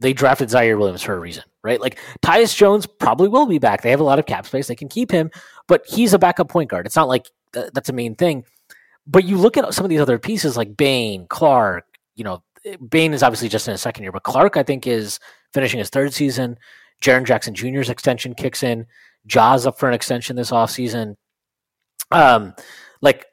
[0.00, 1.80] they drafted Ziaire Williams for a reason, right?
[1.80, 3.82] Like Tyus Jones probably will be back.
[3.82, 4.66] They have a lot of cap space.
[4.66, 5.30] They can keep him,
[5.68, 6.86] but he's a backup point guard.
[6.86, 8.44] It's not like th- that's a main thing.
[9.06, 12.42] But you look at some of these other pieces like Bane, Clarke, you know,
[12.88, 15.20] Bane is obviously just in his second year, but Clarke, I think, is
[15.52, 16.58] finishing his third season.
[17.02, 18.86] Jaren Jackson Jr.'s extension kicks in.
[19.26, 21.16] Ja's up for an extension this offseason.
[22.10, 22.54] Um,
[23.00, 23.26] like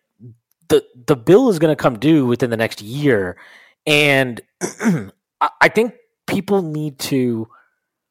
[0.69, 3.37] the the bill is going to come due within the next year,
[3.85, 4.41] and
[5.41, 5.93] I think
[6.31, 7.47] people need to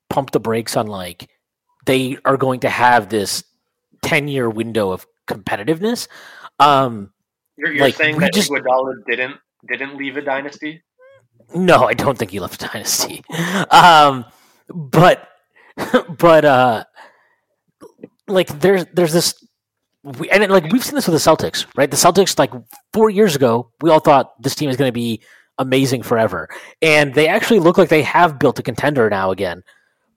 [0.09, 1.29] pump the brakes on like
[1.87, 3.43] they are going to have this
[4.03, 6.09] 10 year window of competitiveness.
[6.59, 7.13] Um,
[7.57, 9.37] you're, you're like, saying that just- Iguodala didn't
[9.69, 10.83] didn't leave a dynasty?
[11.55, 13.25] no, I don't think he left a Dynasty.
[13.71, 14.25] Um,
[14.69, 15.29] but,
[16.19, 16.85] but, uh,
[18.29, 19.35] like there's, there's this,
[20.03, 21.91] we, and it, like we've seen this with the Celtics, right?
[21.91, 22.53] The Celtics, like
[22.93, 25.21] four years ago, we all thought this team is going to be
[25.61, 26.49] amazing forever.
[26.83, 29.63] And they actually look like they have built a contender now again.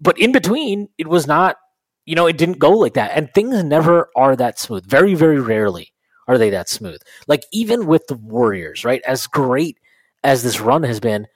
[0.02, 1.58] But in between, it was not,
[2.06, 3.12] you know, it didn't go like that.
[3.14, 4.86] And things never are that smooth.
[4.86, 5.94] Very, very rarely
[6.28, 7.02] are they that smooth.
[7.28, 9.02] Like even with the Warriors, right?
[9.06, 9.78] As great
[10.24, 11.28] as this run has been,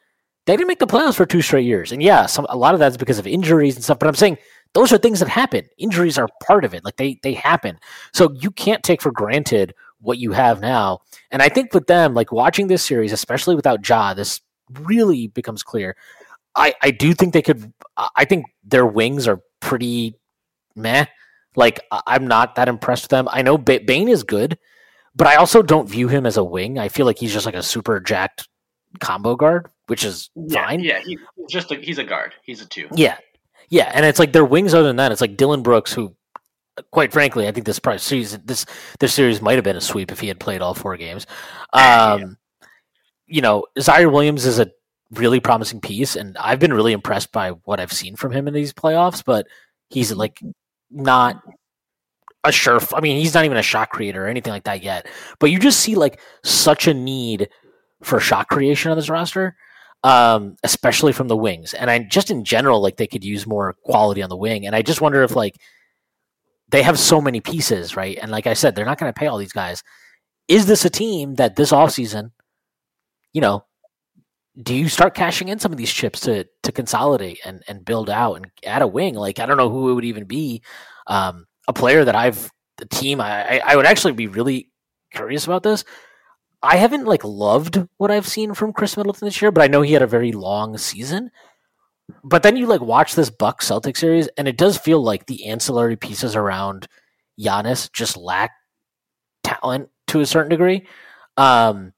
[0.46, 1.92] they didn't make the playoffs for two straight years.
[1.92, 4.00] And yeah, some a lot of that's because of injuries and stuff.
[4.00, 4.38] But I'm saying
[4.74, 5.66] those are things that happen.
[5.78, 6.86] Injuries are part of it.
[6.86, 7.78] Like they they happen.
[8.14, 11.00] So you can't take for granted what you have now.
[11.32, 14.42] And I think with them, like watching this series, especially without Ja, this
[14.82, 15.96] really becomes clear.
[16.56, 17.72] I, I do think they could.
[18.16, 20.16] I think their wings are pretty
[20.76, 21.06] meh.
[21.56, 23.28] Like I'm not that impressed with them.
[23.32, 24.58] I know ba- Bane is good,
[25.16, 26.78] but I also don't view him as a wing.
[26.80, 28.48] I feel like he's just like a super jacked
[29.00, 30.80] combo guard, which is Yeah, fine.
[30.82, 31.00] yeah.
[31.06, 32.34] He's just a, he's a guard.
[32.44, 32.88] He's a two.
[32.94, 33.18] Yeah.
[33.70, 33.92] Yeah.
[33.94, 36.16] And it's like their wings other than that, it's like Dillon Brooks, who
[36.92, 38.66] quite frankly, I think this probably series this
[39.00, 41.26] this series might have been a sweep if he had played all four games.
[41.74, 42.38] Um
[43.28, 44.72] you know, Ziaire Williams is a
[45.12, 48.54] really promising piece, and I've been really impressed by what I've seen from him in
[48.54, 49.48] these playoffs, but
[49.90, 50.40] he's like
[50.90, 51.42] not
[52.44, 55.08] a sure I mean, he's not even a shot creator or anything like that yet.
[55.40, 57.50] But you just see like such a need
[58.04, 59.56] for shot creation on this roster
[60.04, 61.74] um, especially from the wings.
[61.74, 64.66] And I just in general, like they could use more quality on the wing.
[64.66, 65.60] And I just wonder if like
[66.70, 68.18] they have so many pieces, right?
[68.22, 69.84] And like I said, they're not going to pay all these guys.
[70.48, 72.32] Is this a team that this offseason,
[73.34, 73.66] you know,
[74.64, 78.10] do you start cashing in some of these chips to to consolidate and and build
[78.10, 79.14] out and add a wing?
[79.16, 80.64] Like I don't know who it would even be.
[81.08, 84.72] Um, a player that I've the team I I- I would actually be really
[85.14, 85.84] curious about this.
[86.64, 89.82] I haven't like loved what I've seen from Khris Middleton this year, but I know
[89.82, 91.30] he had a very long season.
[92.24, 95.48] But then you like watch this Buck Celtic series, and it does feel like the
[95.48, 96.88] ancillary pieces around
[97.40, 98.52] Giannis just lack
[99.44, 100.88] talent to a certain degree.
[101.36, 101.94] Um,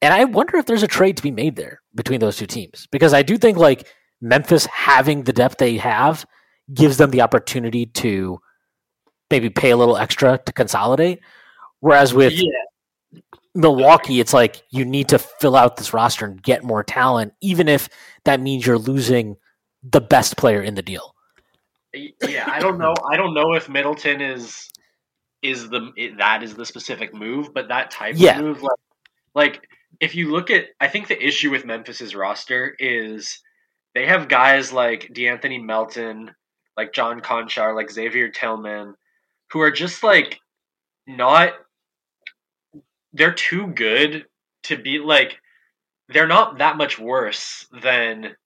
[0.00, 2.86] and I wonder if there's a trade to be made there between those two teams
[2.90, 3.88] because I do think like
[4.20, 6.26] Memphis having the depth they have
[6.72, 8.38] gives them the opportunity to
[9.30, 11.20] maybe pay a little extra to consolidate.
[11.80, 13.20] Whereas with Yeah.
[13.54, 17.68] Milwaukee, it's like you need to fill out this roster and get more talent, even
[17.68, 17.88] if
[18.24, 19.36] that means you're losing
[19.82, 21.14] the best player in the deal.
[21.92, 22.94] yeah, I don't know.
[23.10, 24.70] I don't know if Middleton is
[25.42, 28.38] is the that is the specific move, but that type Yeah.
[28.38, 28.78] of move, like,
[29.34, 29.68] like
[30.00, 33.40] if you look at, I think the issue with Memphis's roster is
[33.94, 36.34] they have guys like De'Anthony Melton,
[36.76, 38.94] like John Konchar, like Xavier Tillman,
[39.52, 40.40] who are just like
[41.06, 41.52] not.
[43.14, 44.26] They're too good
[44.64, 45.38] to be like.
[46.10, 48.36] They're not that much worse than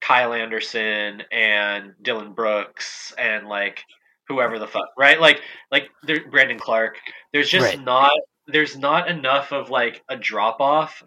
[0.00, 3.82] Kyle Anderson and Dillon Brooks and like
[4.28, 5.20] whoever the fuck, right?
[5.20, 6.96] Like like there, Brandon Clarke.
[7.32, 7.84] There's just Right.
[7.84, 8.12] not
[8.46, 11.02] there's not enough of like a drop off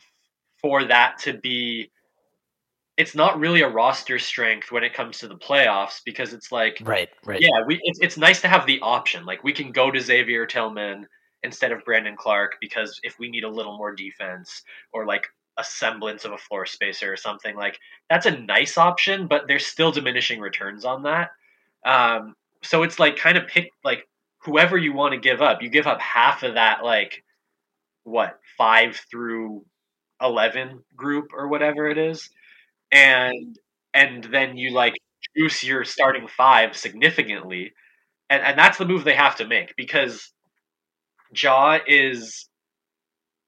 [0.62, 1.92] for that to be
[2.98, 6.82] it's not really a roster strength when it comes to the playoffs because it's like
[6.86, 7.42] right, right.
[7.42, 9.26] yeah, we it's, it's nice to have the option.
[9.26, 11.06] Like we can go to Xavier Tillman
[11.46, 15.28] instead of Brandon Clarke because if we need a little more defense or like
[15.58, 17.80] a semblance of a floor spacer or something like
[18.10, 21.32] that's a nice option, but there's still diminishing returns on that.
[21.86, 24.08] Um, so it's like kind of pick like
[24.44, 25.62] whoever you want to give up.
[25.62, 27.24] You give up half of that like
[28.04, 29.66] what five through
[30.22, 32.30] eleven group or whatever it is,
[32.92, 33.58] and
[33.94, 34.96] and then you like
[35.38, 37.74] juice your starting five significantly,
[38.30, 40.32] and and that's the move they have to make because
[41.42, 42.48] Ja is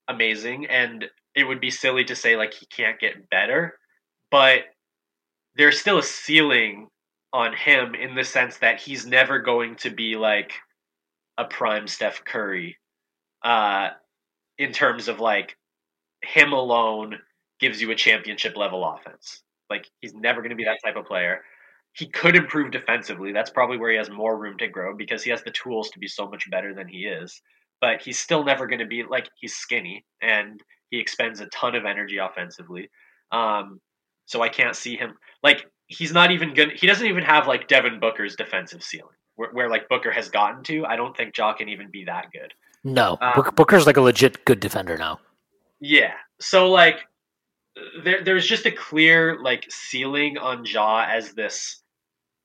[0.07, 3.77] amazing, and it would be silly to say like he can't get better,
[4.31, 4.61] but
[5.55, 6.89] there's still a ceiling
[7.33, 10.53] on him in the sense that he's never going to be like
[11.37, 12.77] a prime Steph Curry
[13.43, 13.89] uh,
[14.57, 15.57] in terms of like
[16.23, 17.19] him alone
[17.59, 19.43] gives you a championship level offense.
[19.69, 21.41] Like he's never going to be that type of player.
[21.93, 23.31] He could improve defensively.
[23.33, 25.99] That's probably where he has more room to grow because he has the tools to
[25.99, 27.41] be so much better than he is.
[27.79, 31.75] But he's still never going to be like he's skinny and he expends a ton
[31.75, 32.89] of energy offensively.
[33.31, 33.79] Um,
[34.25, 35.13] so I can't see him
[35.43, 36.71] like he's not even good.
[36.73, 40.63] He doesn't even have like Devin Booker's defensive ceiling where, where like Booker has gotten
[40.63, 40.85] to.
[40.85, 42.53] I don't think Ja can even be that good.
[42.83, 45.19] No, um, Booker's like a legit good defender now.
[45.79, 46.13] Yeah.
[46.39, 46.99] So like
[48.03, 51.81] there there's just a clear like ceiling on Ja as this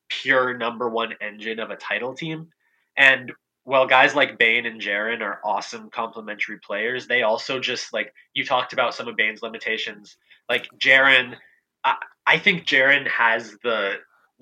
[0.09, 2.49] pure number one engine of a title team.
[2.97, 3.31] And
[3.63, 8.45] while guys like Bane and Jaren are awesome complementary players, they also just like you
[8.45, 10.17] talked about some of Bane's limitations.
[10.49, 11.35] Like Jaren,
[11.83, 11.95] I,
[12.27, 13.95] I think Jaren has the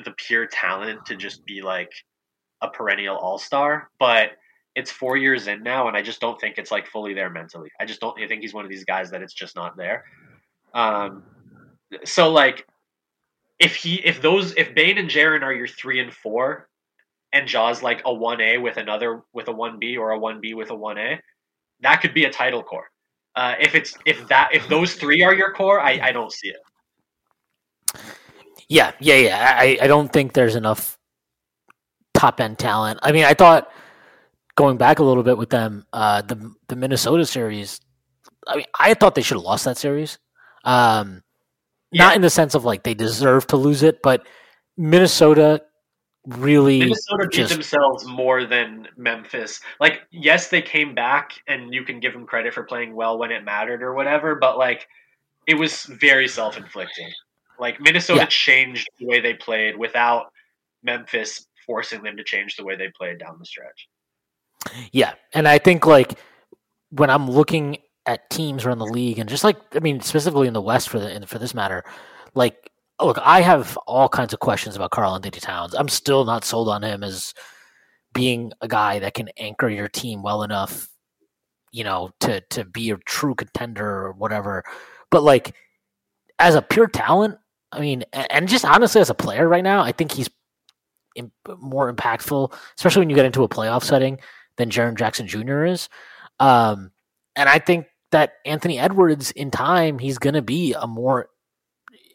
[0.04, 1.92] the pure talent to just be like
[2.62, 4.32] a perennial all star, but
[4.76, 7.70] it's four years in now, and I just don't think it's like fully there mentally.
[7.80, 8.20] I just don't.
[8.20, 10.06] I think he's one of these guys that it's just not there.
[10.74, 11.24] Um,
[12.06, 12.66] so like,
[13.60, 16.70] if he, if those, if Bane and Jaren are your three and four,
[17.34, 20.41] and Ja's like a one A with another with a one B or a one
[20.41, 21.20] B with a one A,
[21.82, 22.89] that could be a title core.
[23.36, 26.50] Uh, if it's if that if those three are your core, I, I don't see
[26.50, 28.02] it.
[28.67, 29.58] Yeah, yeah, yeah.
[29.60, 30.98] I, I don't think there's enough
[32.13, 33.00] top end talent.
[33.04, 33.70] I mean, I thought
[34.56, 37.80] going back a little bit with them, uh, the the Minnesota series.
[38.48, 40.17] I mean, I thought they should have lost that series.
[40.63, 41.24] Um,
[41.91, 42.06] yeah.
[42.06, 44.26] Not in the sense of like they deserve to lose it, but
[44.78, 45.62] Minnesota
[46.28, 47.54] really Minnesota beat just...
[47.54, 49.60] themselves more than Memphis.
[49.80, 53.32] Like, yes, they came back, and you can give them credit for playing well when
[53.32, 54.88] it mattered or whatever, but like,
[55.48, 57.10] it was very self inflicting.
[57.60, 58.26] Like Minnesota yeah.
[58.28, 60.32] changed the way they played without
[60.84, 63.88] Memphis forcing them to change the way they played down the stretch.
[64.92, 66.18] Yeah, and I think like
[66.90, 70.54] when I'm looking at teams around the league, and just like I mean, specifically in
[70.54, 71.84] the West for the for this matter,
[72.34, 72.71] like
[73.06, 75.74] look, I have all kinds of questions about Karl-Anthony Towns.
[75.74, 77.34] I'm still not sold on him as
[78.14, 80.88] being a guy that can anchor your team well enough,
[81.72, 84.64] you know, to to be a true contender or whatever.
[85.10, 85.56] But like
[86.40, 87.38] as a pure talent,
[87.72, 90.30] I mean, and just honestly as a player right now, I think he's
[91.60, 94.20] more impactful, especially when you get into a playoff setting
[94.58, 95.66] than Jaren Jackson Jr.
[95.66, 95.90] is.
[96.40, 96.92] Um,
[97.36, 101.30] and I think that Anthony Edwards, in time, he's going to be a more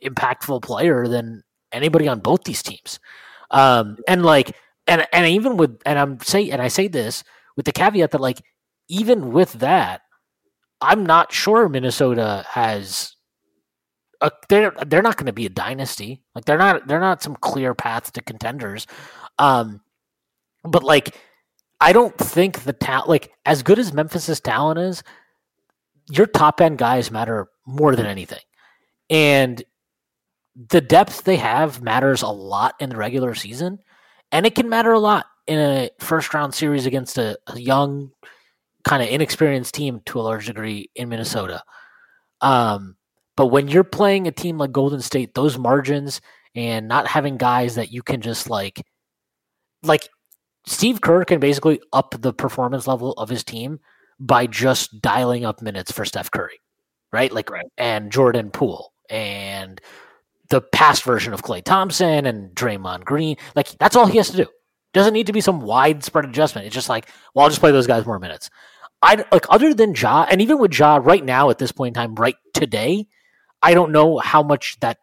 [0.07, 1.43] impactful player than
[1.73, 3.01] anybody on both these teams.
[3.51, 7.25] Um, and like, and and even with, and I'm say, and I say this
[7.57, 8.43] with the caveat that like,
[8.89, 10.03] even with that,
[10.81, 13.13] I'm not sure Minnesota has.
[14.23, 16.23] A, they're they're not going to be a dynasty.
[16.35, 18.87] Like they're not they're not some clear path to contenders.
[19.39, 19.83] Um,
[20.65, 21.15] but like,
[21.81, 25.03] I don't think the talent, like as good as Memphis's talent is,
[26.11, 28.41] your top end guys matter more than anything.
[29.11, 29.63] And
[30.57, 33.79] the depth they have matters a lot in the regular season,
[34.33, 38.11] and it can matter a lot in a first round series against a, a young,
[38.85, 41.63] kind of inexperienced team to a large degree in Minnesota.
[42.41, 42.97] Um,
[43.37, 46.21] but when you're playing a team like Golden State, those margins
[46.55, 48.83] and not having guys that you can just like,
[49.83, 50.09] like
[50.67, 53.79] Steve Kerr can basically up the performance level of his team
[54.19, 56.61] by just dialing up minutes for Steph Curry,
[57.13, 57.31] right?
[57.31, 57.67] Like, right.
[57.77, 59.81] and Jordan Poole and
[60.49, 63.37] the past version of Klay Thompson and Draymond Green.
[63.55, 64.47] Like that's all he has to do.
[64.93, 66.67] Doesn't need to be some widespread adjustment.
[66.67, 68.51] It's just like, well, I'll just play those guys more minutes.
[69.03, 72.03] I like other than Ja, and even with Ja right now at this point in
[72.03, 73.07] time, right today,
[73.63, 74.99] I don't know how much that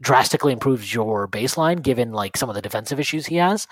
[0.00, 3.66] drastically improves your baseline given like some of the defensive issues he has.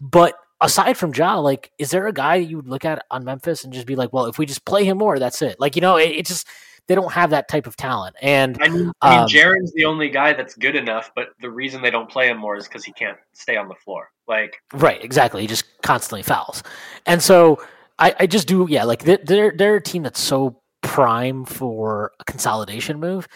[0.00, 3.64] But aside from Ja, like, is there a guy you would look at on Memphis
[3.64, 5.58] and just be like, well, if we just play him more, that's it?
[5.58, 6.46] Like, you know, it, it just
[6.88, 8.16] they don't have that type of talent.
[8.22, 11.50] And I mean, I mean Um, Jaren's the only guy that's good enough, but the
[11.50, 14.10] reason they don't play him more is because he can't stay on the floor.
[14.28, 15.42] Like, Right, exactly.
[15.42, 16.62] He just constantly fouls,
[17.06, 17.60] and so
[17.98, 18.84] I, I just do yeah.
[18.84, 23.28] Like they're they're, they're a team that's so prime for a consolidation move,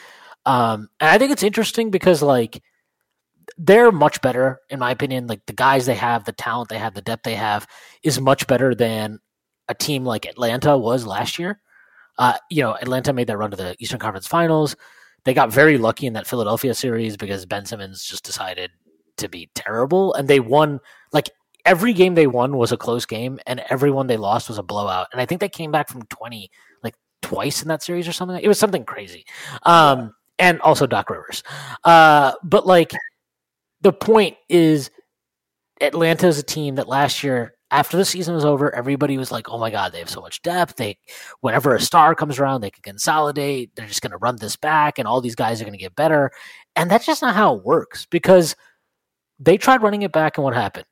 [0.47, 2.63] um, and I think it's interesting because like
[3.59, 5.27] they're much better in my opinion.
[5.27, 7.67] Like the guys they have, the talent they have, the depth they have
[8.03, 9.19] is much better than
[9.69, 11.61] a team like Atlanta was last year.
[12.21, 14.77] Uh, you know, Atlanta made that run to the Eastern Conference Finals.
[15.25, 18.71] They got very lucky in that Philadelphia series because Ben Simmons just decided
[19.17, 20.81] to be terrible, and they won
[21.13, 21.31] like
[21.65, 24.63] every game they won was a close game, and every one they lost was a
[24.63, 25.09] blowout.
[25.13, 26.51] And I think they came back from twenty
[26.85, 28.39] like twice in that series or something.
[28.39, 29.25] It was something crazy.
[29.63, 31.43] Um, and also Doc Rivers.
[31.85, 32.93] Uh, but like
[33.81, 34.91] the point is,
[35.81, 37.55] Atlanta is a team that last year.
[37.73, 40.43] After the season was over, everybody was like, "Oh my God, they have so much
[40.43, 40.77] depth.
[40.77, 40.99] They,
[41.41, 43.75] whenever a star comes around, they can consolidate.
[43.77, 45.95] They're just going to run this back, and all these guys are going to get
[45.95, 46.33] better."
[46.77, 48.57] And that's just not how it works because
[49.39, 50.87] they tried running it back, and what happened?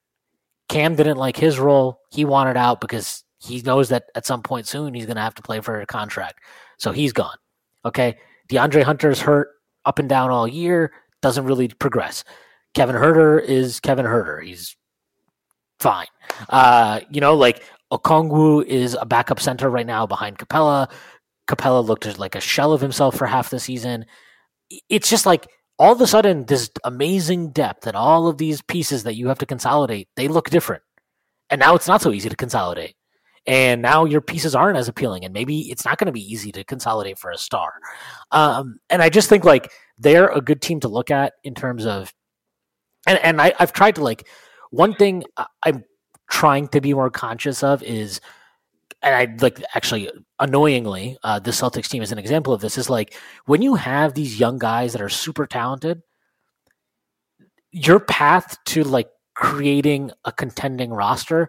[0.68, 2.00] Cam didn't like his role.
[2.10, 5.34] He wanted out because he knows that at some point soon he's going to have
[5.34, 6.40] to play for a contract.
[6.78, 7.36] So he's gone.
[7.84, 8.18] Okay.
[8.50, 9.48] DeAndre Hunter's hurt
[9.84, 12.24] up and down all year, doesn't really progress.
[12.74, 14.42] Kevin Huerter is Kevin Huerter.
[14.42, 14.76] He's
[15.80, 16.06] fine.
[16.48, 17.62] Uh, you know, like
[17.92, 20.90] Okongwu is a backup center right now behind Capela.
[21.48, 24.04] Capela looked like a shell of himself for half the season.
[24.88, 25.48] It's just like
[25.78, 29.38] all of a sudden this amazing depth and all of these pieces that you have
[29.38, 30.82] to consolidate, they look different.
[31.50, 32.94] And now it's not so easy to consolidate.
[33.46, 36.52] And now your pieces aren't as appealing, and maybe it's not going to be easy
[36.52, 37.72] to consolidate for a star.
[38.30, 41.86] Um, and I just think like they're a good team to look at in terms
[41.86, 42.12] of,
[43.06, 44.28] and and I, I've tried to like
[44.70, 45.24] one thing
[45.62, 45.84] I'm
[46.30, 48.20] trying to be more conscious of is,
[49.02, 52.78] and I like actually annoyingly, uh, the Celtics team is an example of this.
[52.78, 53.14] Is like
[53.46, 56.02] when you have these young guys that are super talented,
[57.70, 61.48] your path to like creating a contending roster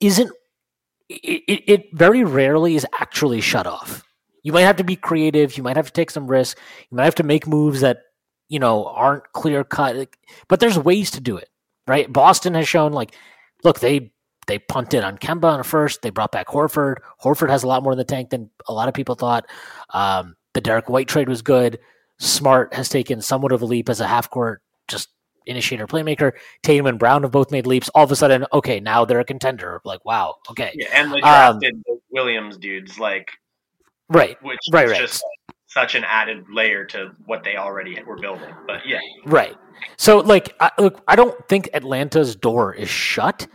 [0.00, 0.30] isn't
[1.08, 4.02] it, it, it very rarely is actually shut off.
[4.42, 5.56] You might have to be creative.
[5.56, 6.60] You might have to take some risks.
[6.90, 7.98] You might have to make moves that
[8.48, 10.08] you know aren't clear cut.
[10.48, 11.48] But there's ways to do it,
[11.86, 12.12] right?
[12.12, 13.14] Boston has shown like,
[13.62, 14.12] look, they
[14.46, 16.02] they punted on Kemba on a first.
[16.02, 16.96] They brought back Horford.
[17.22, 19.46] Horford has a lot more in the tank than a lot of people thought.
[19.90, 21.78] Um, the Derrick White trade was good.
[22.18, 25.08] Smart has taken somewhat of a leap as a half court just
[25.46, 26.32] initiator playmaker.
[26.62, 27.88] Tatum and Brown have both made leaps.
[27.94, 29.80] All of a sudden, okay, now they're a contender.
[29.84, 33.30] Like, wow, okay, yeah, and they Um, drafted the Williams dudes, like,
[34.08, 35.00] right, which Right, is right.
[35.00, 35.24] just
[35.66, 38.54] such an added layer to what they already were building.
[38.66, 39.56] But yeah, right.
[39.96, 43.46] So, like, I, look, I don't think Atlanta's door is shut,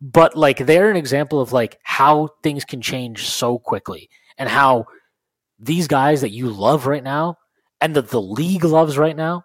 [0.00, 4.86] but like, they're an example of like how things can change so quickly, and how
[5.58, 7.38] these guys that you love right now,
[7.80, 9.44] and that the league loves right now,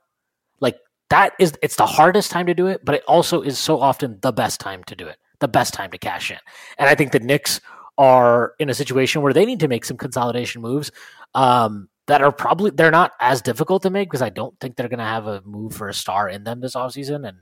[0.59, 0.79] like
[1.09, 4.17] that is it's the hardest time to do it, but it also is so often
[4.21, 6.37] the best time to do it, the best time to cash in.
[6.77, 7.61] And I think the Knicks
[7.97, 10.91] are in a situation where they need to make some consolidation moves
[11.33, 14.87] um, that are probably they're not as difficult to make because I don't think they're
[14.89, 17.37] going to have a move for a star in them this offseason, and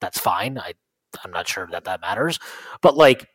[0.00, 0.58] that's fine.
[0.58, 0.72] I
[1.24, 2.38] I'm not sure that that matters,
[2.82, 3.28] but like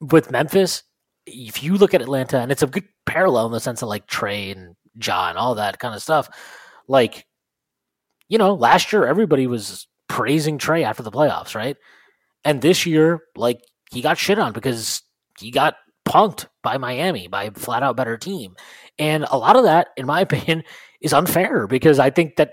[0.00, 0.82] with Memphis,
[1.26, 4.06] if you look at Atlanta, and it's a good parallel in the sense of like
[4.06, 6.28] Trey and John, all that kind of stuff,
[6.86, 7.26] like
[8.28, 11.76] you know, last year everybody was praising Trey after the playoffs, right?
[12.44, 13.60] And this year, like
[13.90, 15.02] he got shit on because
[15.38, 18.54] he got punked by Miami, by a flat out better team.
[18.98, 20.62] And a lot of that, in my opinion,
[21.00, 22.52] is unfair because I think that,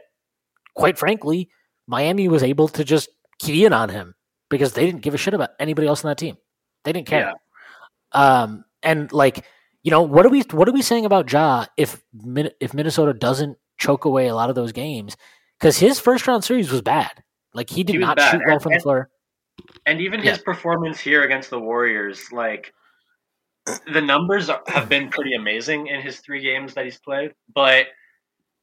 [0.75, 1.49] quite frankly,
[1.87, 4.15] Miami was able to just key in on him
[4.49, 6.37] because they didn't give a shit about anybody else on that team.
[6.83, 7.33] They didn't care.
[8.13, 9.45] Um, and like,
[9.83, 12.01] you know, what are we what are we saying about Ja if
[12.59, 15.15] if Minnesota doesn't choke away a lot of those games?
[15.59, 17.11] Because his first round series was bad.
[17.53, 18.31] Like he did He not bad.
[18.31, 19.09] shoot well And- from the floor.
[19.85, 20.31] and even Yeah.
[20.31, 22.73] his performance here against the Warriors, like
[23.91, 27.33] the numbers are, have been pretty amazing in his three games that he's played.
[27.53, 27.87] But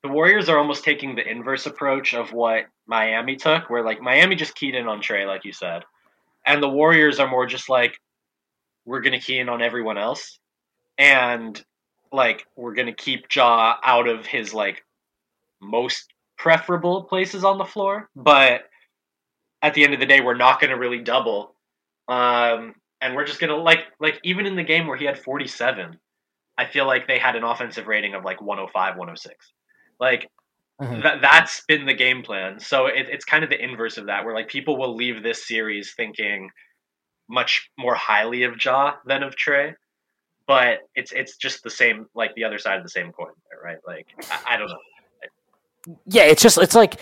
[0.02, 4.36] the Warriors are almost taking the inverse approach of what Miami took, where like Miami
[4.36, 5.84] just keyed in on Trey, like you said,
[6.46, 7.98] and the Warriors are more just like
[8.84, 10.38] we're gonna key in on everyone else,
[10.96, 11.62] and
[12.12, 14.84] like we're gonna keep Ja out of his like
[15.60, 18.62] most preferable places on the floor, but
[19.62, 21.54] at the end of the day, we're not going to really double.
[22.06, 25.18] Um, and we're just going to like, like even in the game where he had
[25.18, 25.98] 47,
[26.56, 29.52] I feel like they had an offensive rating of like 105, 106.
[30.00, 30.28] Like
[30.80, 31.02] Mhm.
[31.02, 32.60] that, that's been the game plan.
[32.60, 35.46] So it, it's kind of the inverse of that, where like people will leave this
[35.46, 36.50] series thinking
[37.28, 39.74] much more highly of Ja than of Trey.
[40.46, 43.32] but it's it's just the same like the other side of the same coin,
[43.62, 43.78] right?
[43.86, 44.78] Like I, I don't know.
[46.06, 47.00] Yeah, it's just it's like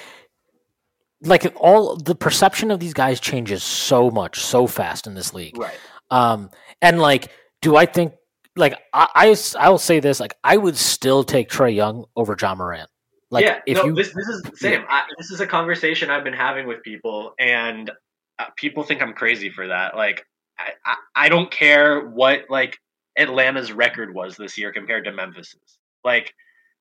[1.26, 5.56] like all the perception of these guys changes so much so fast in this league.
[5.58, 5.74] Right.
[6.10, 6.50] Um,
[6.80, 8.14] and like, do I think
[8.56, 12.36] like I, I I will say this like I would still take trey Young over
[12.40, 12.88] Ja Morant.
[13.30, 14.84] Like yeah, if no, you this this is the same.
[14.88, 17.90] I, this is a conversation I've been having with people, and
[18.38, 19.96] uh, people think I'm crazy for that.
[19.96, 20.24] Like,
[20.58, 22.78] I, I, I don't care what like
[23.18, 25.78] Atlanta's record was this year compared to Memphis's.
[26.04, 26.34] Like,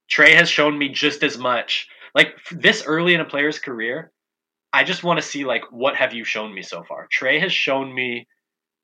[0.07, 1.87] trey has shown me just as much.
[2.13, 4.11] Like this early in a player's career,
[4.75, 7.07] I just want to see like what have you shown me so far.
[7.09, 8.27] Trey has shown me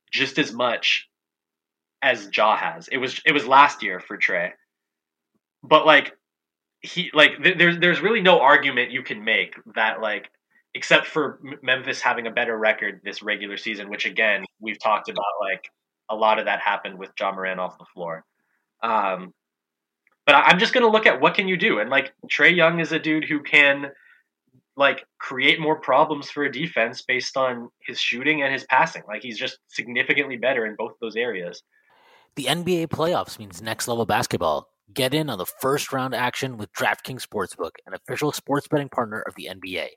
[0.09, 1.09] just as much
[2.01, 2.87] as Ja has.
[2.87, 4.53] It was it was last year for Trey,
[5.61, 6.13] but like
[6.79, 10.31] he like th- there's there's really no argument you can make that like
[10.75, 15.25] except for Memphis having a better record this regular season, which again we've talked about
[15.41, 15.69] like
[16.09, 18.23] a lot of that happened with Ja Morant off the floor.
[18.81, 19.33] Um,
[20.25, 22.93] but I'm just gonna look at what can you do, and like Trey Young is
[22.93, 23.91] a dude who can
[24.77, 29.03] like create more problems for a defense based on his shooting and his passing.
[29.07, 31.61] Like he's just significantly better in both those areas.
[32.35, 34.69] The NBA playoffs means next level basketball.
[34.93, 39.21] Get in on the first round action with DraftKings Sportsbook, an official sports betting partner
[39.21, 39.87] of the NBA.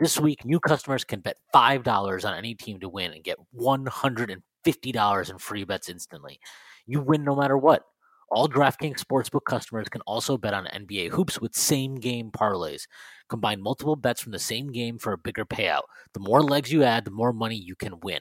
[0.00, 5.30] This week, new customers can bet $5 on any team to win and get $150
[5.30, 6.40] in free bets instantly.
[6.86, 7.84] You win no matter what.
[8.30, 12.82] All DraftKings Sportsbook customers can also bet on NBA hoops with same game parlays.
[13.28, 15.82] Combine multiple bets from the same game for a bigger payout.
[16.14, 18.20] The more legs you add, the more money you can win.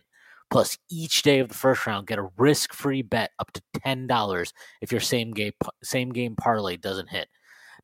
[0.52, 4.54] Plus, each day of the first round, get a risk-free bet up to ten dollars
[4.82, 7.28] if your same game same game parlay doesn't hit.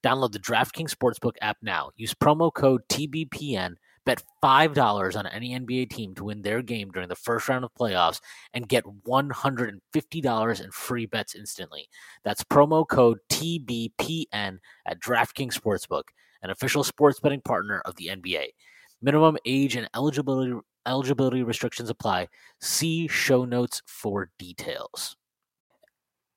[0.04, 1.90] Download the DraftKings Sportsbook app now.
[1.98, 3.74] Use promo code TBPN.
[4.10, 7.64] Bet five dollars on any NBA team to win their game during the first round
[7.64, 8.20] of playoffs,
[8.55, 11.88] and get one hundred and fifty dollars in free bets instantly.
[12.24, 14.57] That's promo code TBPN
[14.88, 16.05] at DraftKings Sportsbook,
[16.41, 18.47] an official sports betting partner of the NBA.
[18.99, 20.55] Minimum age and eligibility
[20.88, 22.30] eligibility restrictions apply.
[22.60, 25.18] See show notes for details.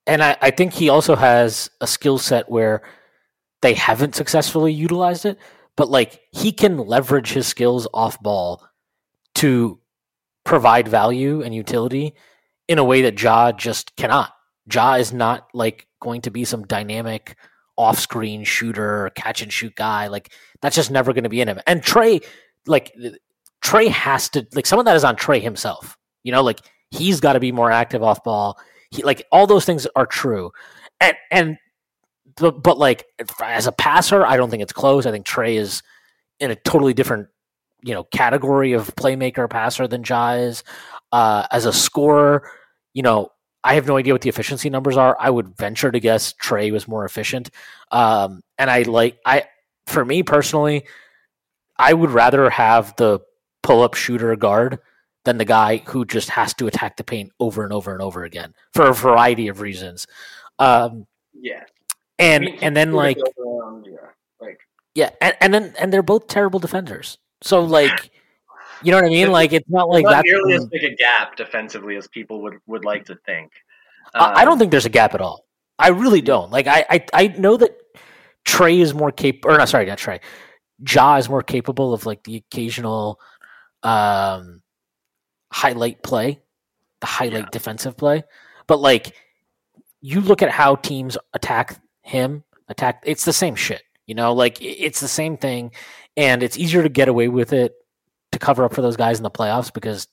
[0.06, 2.82] And I, I think he also has a skill set where
[3.62, 5.38] they haven't successfully utilized it,
[5.76, 8.66] but like he can leverage his skills off ball
[9.36, 9.80] to
[10.44, 12.14] provide value and utility
[12.68, 14.32] in a way that Ja just cannot.
[14.72, 17.36] Ja is not like going to be some dynamic
[17.76, 20.08] off screen shooter catch and shoot guy.
[20.08, 21.60] Like that's just never going to be in him.
[21.66, 22.20] And Trey,
[22.66, 22.94] like
[23.60, 25.96] Trey has to like some of that is on Trey himself.
[26.22, 26.60] You know, like
[26.90, 28.58] he's got to be more active off ball.
[28.90, 30.52] He like all those things are true,
[31.00, 31.56] and and
[32.36, 33.06] but, but like
[33.42, 35.06] as a passer, I don't think it's close.
[35.06, 35.82] I think Trey is
[36.40, 37.28] in a totally different
[37.82, 40.64] you know category of playmaker passer than Ja is.
[41.10, 42.48] Uh, as a scorer,
[42.94, 43.30] you know,
[43.64, 45.16] I have no idea what the efficiency numbers are.
[45.20, 47.50] I would venture to guess Trey was more efficient.
[47.90, 49.44] Um, and I like I
[49.86, 50.86] for me personally,
[51.78, 53.20] I would rather have the
[53.62, 54.78] pull up shooter guard
[55.24, 58.24] than the guy who just has to attack the paint over and over and over
[58.24, 60.06] again for a variety of reasons.
[60.58, 61.64] Um, Yeah,
[62.22, 63.96] and and then like around- yeah,
[64.40, 64.58] like
[64.94, 67.18] yeah, and, and then and they're both terrible defenders.
[67.42, 68.10] So like,
[68.82, 69.30] you know what I mean?
[69.32, 70.24] Like it's not like not that.
[70.24, 73.50] nearly as big a gap defensively as people would would like to think.
[74.14, 75.46] I I don't Um, think there's a gap at all.
[75.78, 76.50] I really don't.
[76.50, 77.76] Like I I, I know that
[78.44, 80.20] Trey is more capable, or not sorry, not Trey.
[80.88, 83.20] Ja is more capable of like the occasional
[83.82, 84.62] um
[85.52, 86.40] highlight play,
[87.00, 87.48] the highlight Yeah.
[87.52, 88.22] defensive play.
[88.66, 89.14] But like
[90.00, 93.82] you look at how teams attack him, attack it's the same shit.
[94.06, 95.72] You know, like it's the same thing
[96.16, 97.74] and it's easier to get away with it
[98.32, 100.08] to cover up for those guys in the playoffs because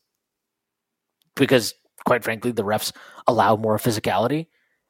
[1.35, 1.73] because
[2.05, 2.91] quite frankly the refs
[3.27, 4.47] allow more physicality.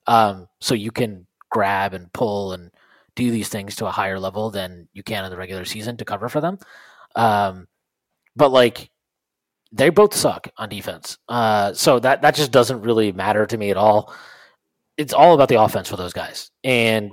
[0.08, 2.72] Um, so you can grab and pull and
[3.16, 6.06] do these things to a higher level than you can in the regular season to
[6.06, 6.58] cover for them.
[7.16, 7.68] Um,
[8.36, 8.90] but like
[9.72, 11.18] they both suck on defense.
[11.28, 14.14] Uh, so that that just doesn't really matter to me at all.
[15.00, 16.52] It's all about the offense for those guys.
[16.64, 17.10] And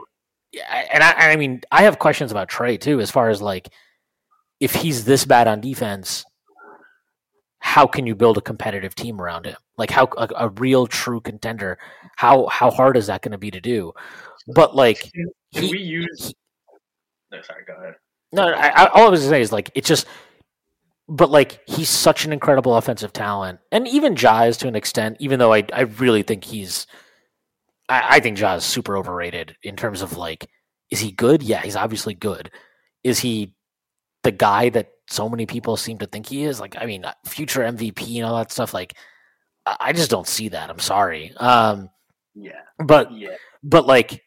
[0.92, 3.68] and I, I mean, I have questions about Trey too, as far as like
[4.60, 6.24] if he's this bad on defense,
[7.58, 9.56] how can you build a competitive team around him?
[9.78, 11.78] Like how a, a real true contender,
[12.16, 13.92] how how hard is that going to be to do?
[14.54, 16.32] But like Can, can he- we use?
[17.30, 17.64] No, sorry.
[17.66, 17.94] Go ahead.
[18.32, 20.06] no, I, I, all I was gonna say is like it's just,
[21.08, 25.16] but like he's such an incredible offensive talent, and even Ja is to an extent.
[25.20, 26.86] Even though I I really think he's,
[27.88, 30.48] I, I think Ja is super overrated in terms of like,
[30.90, 31.42] is he good?
[31.42, 32.50] Yeah, he's obviously good.
[33.04, 33.54] Is he
[34.22, 36.60] the guy that so many people seem to think he is?
[36.60, 38.74] Like, I mean, future MVP and all that stuff.
[38.74, 38.94] Like,
[39.64, 40.70] I, I just don't see that.
[40.70, 41.32] I'm sorry.
[41.36, 41.90] Um,
[42.34, 42.60] Yeah.
[42.78, 43.36] But Yeah.
[43.62, 44.22] but like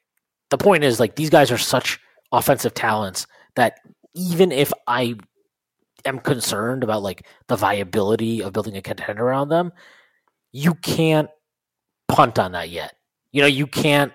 [0.49, 1.99] the point is like these guys are such
[2.31, 3.79] offensive talents that
[4.15, 5.15] even if I
[6.05, 9.71] am concerned about like the viability of building a contender around them,
[10.51, 11.29] you can't
[12.07, 12.95] punt on that yet.
[13.31, 14.13] You know, you can't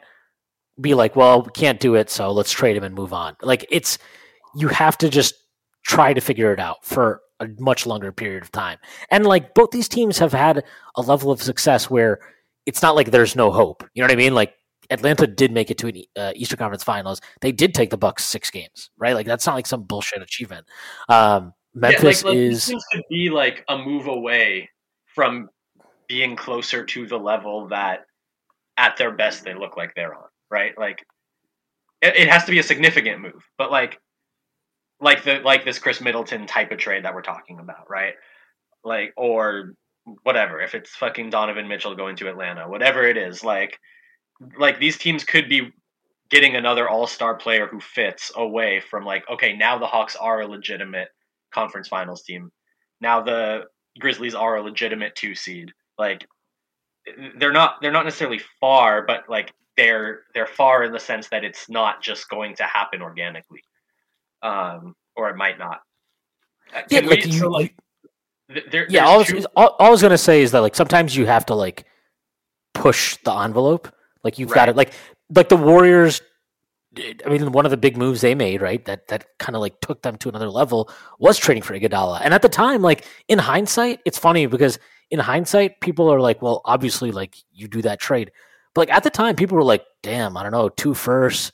[0.80, 3.36] be like, well, we can't do it, so let's trade him and move on.
[3.42, 3.98] Like it's
[4.56, 5.34] you have to just
[5.84, 8.78] try to figure it out for a much longer period of time.
[9.10, 10.64] And like both these teams have had
[10.96, 12.20] a level of success where
[12.66, 13.84] it's not like there's no hope.
[13.94, 14.34] You know what I mean?
[14.34, 14.54] Like
[14.90, 17.20] Atlanta did make it to an uh, Eastern Conference Finals.
[17.40, 19.14] They did take the Bucks six games, right?
[19.14, 20.66] Like that's not like some bullshit achievement.
[21.08, 24.70] Um, Memphis yeah, like, is teams could be like a move away
[25.06, 25.48] from
[26.08, 28.04] being closer to the level that
[28.76, 30.76] at their best they look like they're on, right?
[30.78, 31.04] Like
[32.00, 33.98] it, it has to be a significant move, but like
[35.00, 38.14] like the like this Khris Middleton type of trade that we're talking about, right?
[38.84, 39.74] Like or
[40.22, 43.78] whatever, if it's fucking Donovan Mitchell going to Atlanta, whatever it is, like
[44.58, 45.72] like these teams could be
[46.30, 50.46] getting another all-star player who fits away from like okay, now the Hawks are a
[50.46, 51.08] legitimate
[51.52, 52.50] conference finals team.
[53.00, 53.64] Now the
[54.00, 55.72] Grizzlies are a legitimate 2 seed.
[55.98, 56.26] Like
[57.38, 61.44] they're not they're not necessarily far, but like they're they're far in the sense that
[61.44, 63.62] it's not just going to happen organically
[64.44, 65.80] um, or it might not.
[66.72, 67.74] Uh, yeah, can like we- you, so, like,
[68.70, 69.06] there, yeah.
[69.06, 71.46] All I, was, all, all I was gonna say is that like sometimes you have
[71.46, 71.86] to like
[72.74, 73.92] push the envelope.
[74.22, 74.76] Like you've got it.
[74.76, 74.92] Like
[75.34, 76.20] like the Warriors.
[76.96, 78.84] I mean, one of the big moves they made, right?
[78.84, 82.20] That that kind of like took them to another level was trading for Iguodala.
[82.22, 84.78] And at the time, like in hindsight, it's funny because
[85.14, 88.32] in hindsight, people are like, "Well, obviously, like you do that trade,"
[88.74, 91.52] but like at the time, people were like, "Damn, I don't know, two firsts."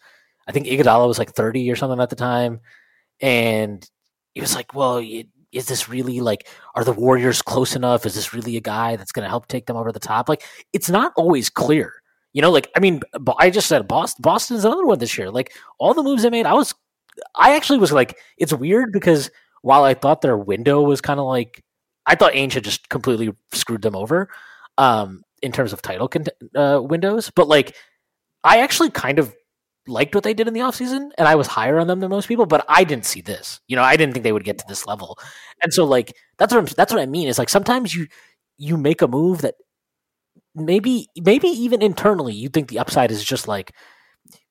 [0.49, 2.61] I think Iguodala was like thirty or something at the time,
[3.21, 3.89] and
[4.35, 5.05] it was like, "Well,
[5.53, 8.07] is this really like are the Warriors close enough?
[8.07, 10.43] Is this really a guy that's going to help take them over the top?" Like
[10.73, 11.95] it's not always clear.
[12.33, 13.03] You know, like I mean,
[13.39, 14.23] I just said Boston.
[14.23, 15.31] Boston's another one this year.
[15.31, 16.75] Like all the moves they made, I was,
[17.37, 19.31] I actually was like, it's weird because
[19.63, 21.63] while I thought their window was kind of like,
[22.11, 24.29] I thought Ainge had just completely screwed them over,
[24.79, 27.31] um, in terms of title cont- uh, windows.
[27.35, 27.77] But like,
[28.45, 29.35] I actually kind of
[29.87, 32.29] liked what they did in the offseason and I was higher on them than most
[32.29, 33.61] people, but I didn't see this.
[33.69, 35.19] You know, I didn't think they would get to this level.
[35.63, 38.07] And so like that's what I'm, that's what I mean is like sometimes you
[38.59, 39.55] you make a move that
[40.55, 43.73] maybe maybe even internally you think the upside is just like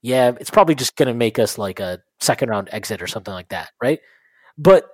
[0.01, 3.49] yeah, it's probably just to make us like a second round exit or something like
[3.49, 3.99] that, right?
[4.57, 4.86] But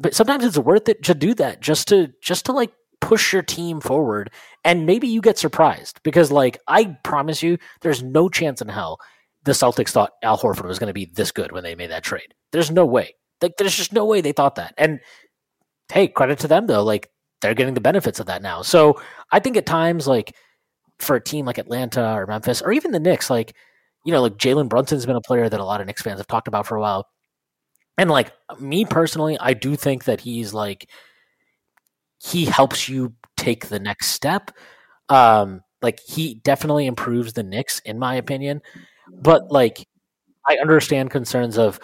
[0.00, 3.42] but sometimes it's worth it to do that just to just to like push your
[3.42, 4.30] team forward
[4.64, 9.00] and maybe you get surprised because like I promise you there's no chance in hell
[9.44, 12.04] the Celtics thought Al Horford was going to be this good when they made that
[12.04, 12.34] trade.
[12.52, 13.16] There's no way.
[13.40, 14.74] Like there's just no way they thought that.
[14.78, 15.00] And
[15.92, 18.62] hey, credit to them though, like they're getting the benefits of that now.
[18.62, 19.00] So
[19.32, 20.36] I think at times like
[20.98, 23.54] for a team like Atlanta or Memphis or even the Knicks, like
[24.04, 26.26] you know, like Jalen Brunson's been a player that a lot of Knicks fans have
[26.26, 27.06] talked about for a while.
[27.98, 30.88] And like me personally, I do think that he's like
[32.18, 34.50] he helps you take the next step.
[35.08, 38.62] Um, like he definitely improves the Knicks, in my opinion.
[39.12, 39.86] But like
[40.48, 41.80] I understand concerns of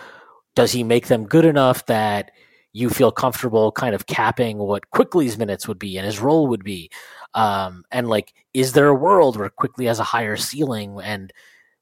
[0.54, 2.30] does he make them good enough that
[2.72, 6.64] you feel comfortable kind of capping what Quickley's minutes would be and his role would
[6.64, 6.90] be.
[7.34, 11.32] Um, and like, is there a world where Quickley has a higher ceiling and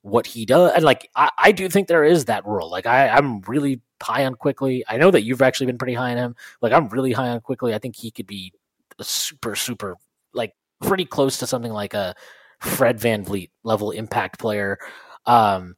[0.03, 0.72] what he does?
[0.74, 2.70] And like, I, I do think there is that role.
[2.70, 4.84] Like, I, I'm really high on Quickley.
[4.88, 6.36] I know that you've actually been pretty high on him.
[6.62, 7.74] Like, I'm really high on Quickley.
[7.74, 8.53] I think he could be
[9.01, 9.97] super, super,
[10.32, 12.14] like, pretty close to something like a
[12.61, 14.78] Fred VanVleet level impact player.
[15.26, 15.76] Um,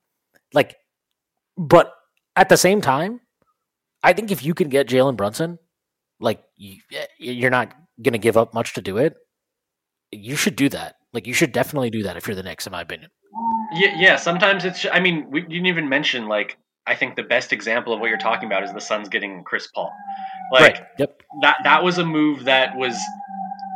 [0.53, 0.77] like,
[1.57, 1.93] but
[2.37, 3.21] at the same time,
[4.03, 5.59] I think if you can get Jalen Brunson,
[6.21, 6.77] like you,
[7.19, 9.17] you're not to give up much to do it.
[10.11, 10.97] You should do that.
[11.13, 13.11] Like you should definitely do that if you're the Knicks, in my opinion.
[13.73, 14.17] Yeah, yeah.
[14.17, 14.87] Sometimes it's.
[14.91, 16.57] I mean, we didn't even mention like.
[16.89, 19.67] I think the best example of what you're talking about is the Suns getting Chris
[19.69, 19.93] Paul.
[20.53, 20.87] Like right.
[20.99, 21.23] Yep.
[21.43, 21.57] that.
[21.65, 22.97] That was a move that was.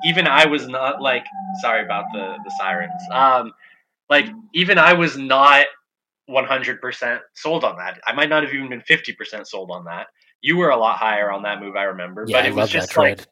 [0.05, 1.27] Even I was not like.
[1.61, 2.93] Sorry about the the sirens.
[3.13, 3.53] Um,
[4.09, 5.67] like even I was not
[6.31, 8.01] 100% sold on that.
[8.07, 10.07] I might not have even been 50% sold on that.
[10.41, 12.25] You were a lot higher on that move, I remember.
[12.27, 13.27] Yeah, but I it was love that just like trade.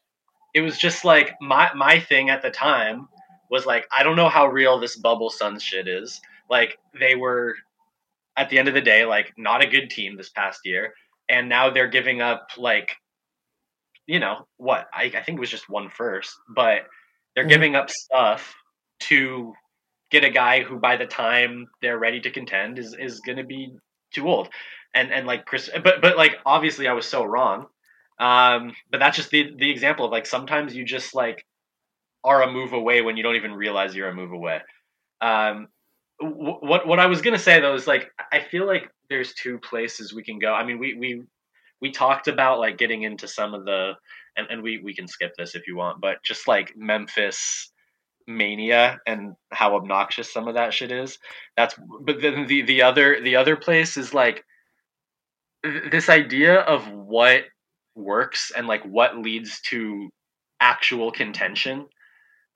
[0.55, 3.09] it was just like my my thing at the time
[3.51, 6.20] was like I don't know how real this bubble Suns shit is.
[6.49, 7.57] Like they were
[8.37, 10.95] at the end of the day like not a good team this past year,
[11.28, 12.97] and now they're giving up like
[14.07, 16.83] you know what I, I think it was just one first, but
[17.35, 17.49] they're Mhm.
[17.49, 18.55] giving up stuff
[19.01, 19.55] to
[20.11, 23.45] get a guy who by the time they're ready to contend is is going to
[23.45, 23.72] be
[24.12, 24.49] too old.
[24.95, 27.66] And and like Chris but but like obviously I was so wrong.
[28.18, 31.47] Um but that's just the the example of like sometimes you just like
[32.24, 34.61] are a move away when you don't even realize you're a move away.
[35.20, 35.68] Um
[36.21, 40.12] what what I was gonna say though is like I feel like there's two places
[40.12, 40.53] we can go.
[40.53, 41.23] I mean, we we
[41.81, 43.93] we talked about like getting into some of the
[44.37, 47.71] and, and we we can skip this if you want, but just like Memphis
[48.27, 51.18] mania and how obnoxious some of that shit is.
[51.57, 54.45] That's but then the the other the other place is like
[55.62, 57.45] this idea of what
[57.95, 60.09] works and like what leads to
[60.61, 61.87] actual contention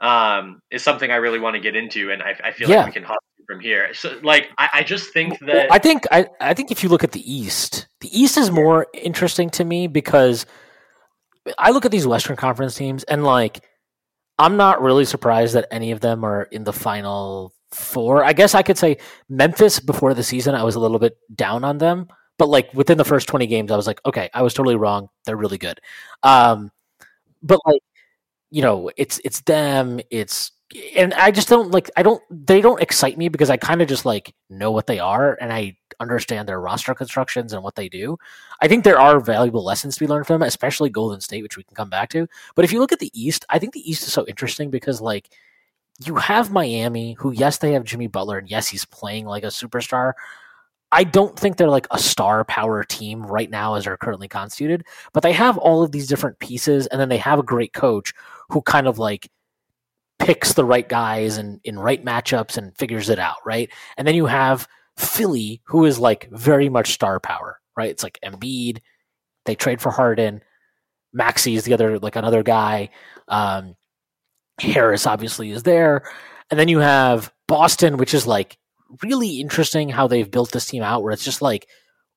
[0.01, 2.79] um, is something I really want to get into, and I, I feel yeah.
[2.79, 3.93] like we can hop from here.
[3.95, 6.89] So, like, I, I just think that well, I think I, I think if you
[6.89, 10.47] look at the East, the East is more interesting to me because
[11.59, 13.65] I look at these Western Conference teams, and like,
[14.39, 18.25] I'm not really surprised that any of them are in the final four.
[18.25, 21.65] I guess I could say Memphis before the season, I was a little bit down
[21.65, 24.55] on them, but like within the first 20 games, I was like, okay, I was
[24.55, 25.09] totally wrong.
[25.25, 25.81] They're really good.
[26.23, 26.71] Um,
[27.43, 27.83] but like
[28.55, 30.53] you know, it's it's them, it's
[30.97, 33.89] and I just don't like I don't they don't excite me because I kind of
[33.89, 37.89] just like know what they are and I understand their roster constructions and what they
[37.89, 38.17] do.
[38.61, 41.57] I think there are valuable lessons to be learned from them, especially Golden State, which
[41.57, 42.27] we can come back to.
[42.55, 45.01] But if you look at the East, I think the East is so interesting because
[45.01, 45.31] like
[46.05, 49.49] you have Miami, who yes, they have Jimmy Butler, and yes, he's playing like a
[49.49, 50.15] superstar,
[50.95, 54.85] I don't think they're like a star power team right now as they're currently constituted,
[55.13, 58.13] but they have all of these different pieces, and then they have a great coach
[58.49, 59.29] who kind of like
[60.19, 63.71] picks the right guys and in right matchups and figures it out, right?
[63.97, 67.91] And then you have Philly, who is like very much star power, right?
[67.91, 68.79] It's like Embiid,
[69.45, 70.43] they trade for Harden,
[71.13, 72.91] Maxey is the other like another guy,
[73.29, 73.77] um,
[74.61, 76.09] Harris obviously is there,
[76.51, 78.59] and then you have Boston, which is like
[79.03, 81.69] really interesting how they've built this team out where it's just like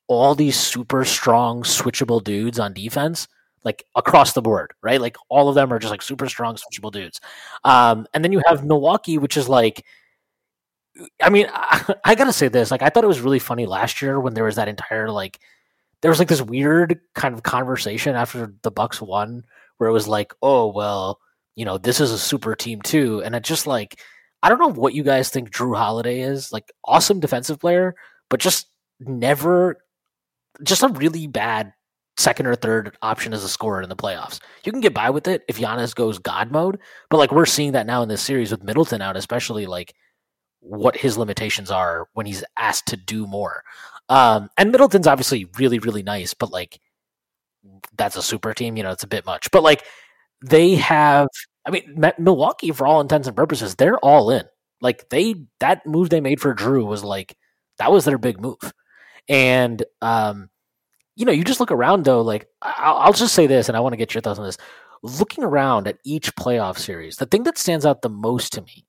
[0.08, 3.28] all these super strong switchable dudes on defense
[3.64, 6.92] like across the board right like all of them are just like super strong switchable
[6.92, 7.20] dudes
[7.64, 9.86] um, and then you have milwaukee which is like
[11.22, 14.02] i mean I, I gotta say this like i thought it was really funny last
[14.02, 15.40] year when there was that entire like
[16.02, 19.44] there was like this weird kind of conversation after the bucks won
[19.78, 21.20] where it was like oh well
[21.56, 24.00] you know this is a super team too and it just like
[24.44, 26.52] I don't know what you guys think Jrue Holiday is.
[26.52, 27.96] Like awesome defensive player,
[28.30, 28.68] but just
[29.00, 29.84] never
[30.64, 31.74] just a really bad
[32.18, 34.40] second or third option as a scorer in the playoffs.
[34.64, 37.74] You can get by with it if Giannis goes God mode, but like we're seeing
[37.74, 39.94] that now in this series with Middleton out, especially like
[40.60, 43.64] what his limitations are when he's asked to do more.
[44.10, 46.80] Um, and Middleton's obviously really, really nice, but like
[47.98, 49.52] that's a super team, you know, it's a bit much.
[49.52, 49.84] But like
[50.42, 51.28] they have
[51.68, 54.46] I mean, Milwaukee, for all intents and purposes, they're all in.
[54.80, 57.36] Like they that move they made for Jrue was like
[57.78, 58.74] that was their big move,
[59.28, 60.50] and um,
[61.18, 62.22] you know, you just look around though.
[62.22, 64.58] Like I'll, I'll just say this, and I want to get your thoughts on this.
[65.04, 68.86] Looking around at each playoff series, the thing that stands out the most to me,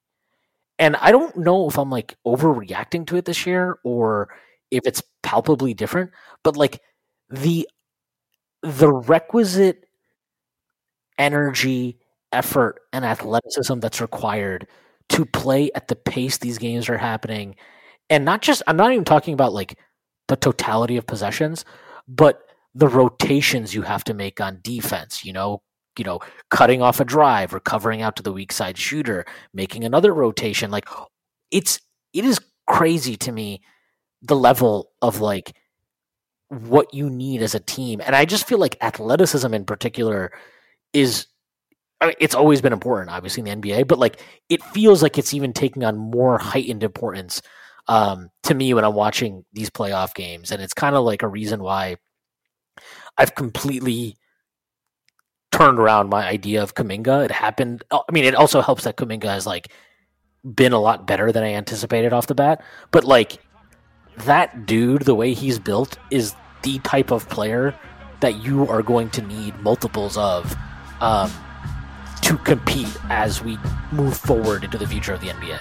[0.78, 4.28] and I don't know if I'm like overreacting to it this year or
[4.70, 6.12] if it's palpably different,
[6.44, 6.80] but like
[7.30, 7.68] the
[8.62, 9.86] the requisite
[11.18, 11.98] energy
[12.32, 14.66] effort and athleticism that's required
[15.08, 17.56] to play at the pace these games are happening.
[18.10, 19.78] And not just, I'm not even talking about like
[20.28, 21.64] the totality of possessions,
[22.08, 22.40] but
[22.74, 25.62] the rotations you have to make on defense, you know,
[25.98, 29.84] you know, cutting off a drive or covering out to the weak side shooter, making
[29.84, 30.70] another rotation.
[30.70, 30.88] Like
[31.50, 31.80] it's,
[32.12, 33.60] it is crazy to me
[34.22, 35.54] the level of like
[36.48, 38.00] what you need as a team.
[38.04, 40.32] And I just feel like athleticism in particular
[40.92, 41.26] is
[42.00, 45.18] I mean, it's always been important, obviously in the NBA, but like it feels like
[45.18, 47.42] it's even taking on more heightened importance
[47.88, 51.28] um, to me when I'm watching these playoff games, and it's kind of like a
[51.28, 51.96] reason why
[53.16, 54.16] I've completely
[55.50, 57.24] turned around my idea of Kuminga.
[57.24, 57.82] It happened.
[57.90, 59.72] I mean, it also helps that Kuminga has like
[60.54, 63.42] been a lot better than I anticipated off the bat, but like
[64.18, 67.74] that dude, the way he's built, is the type of player
[68.20, 70.54] that you are going to need multiples of.
[71.00, 71.30] Um,
[72.28, 73.58] to compete as we
[73.90, 75.60] move forward into the future of the NBA.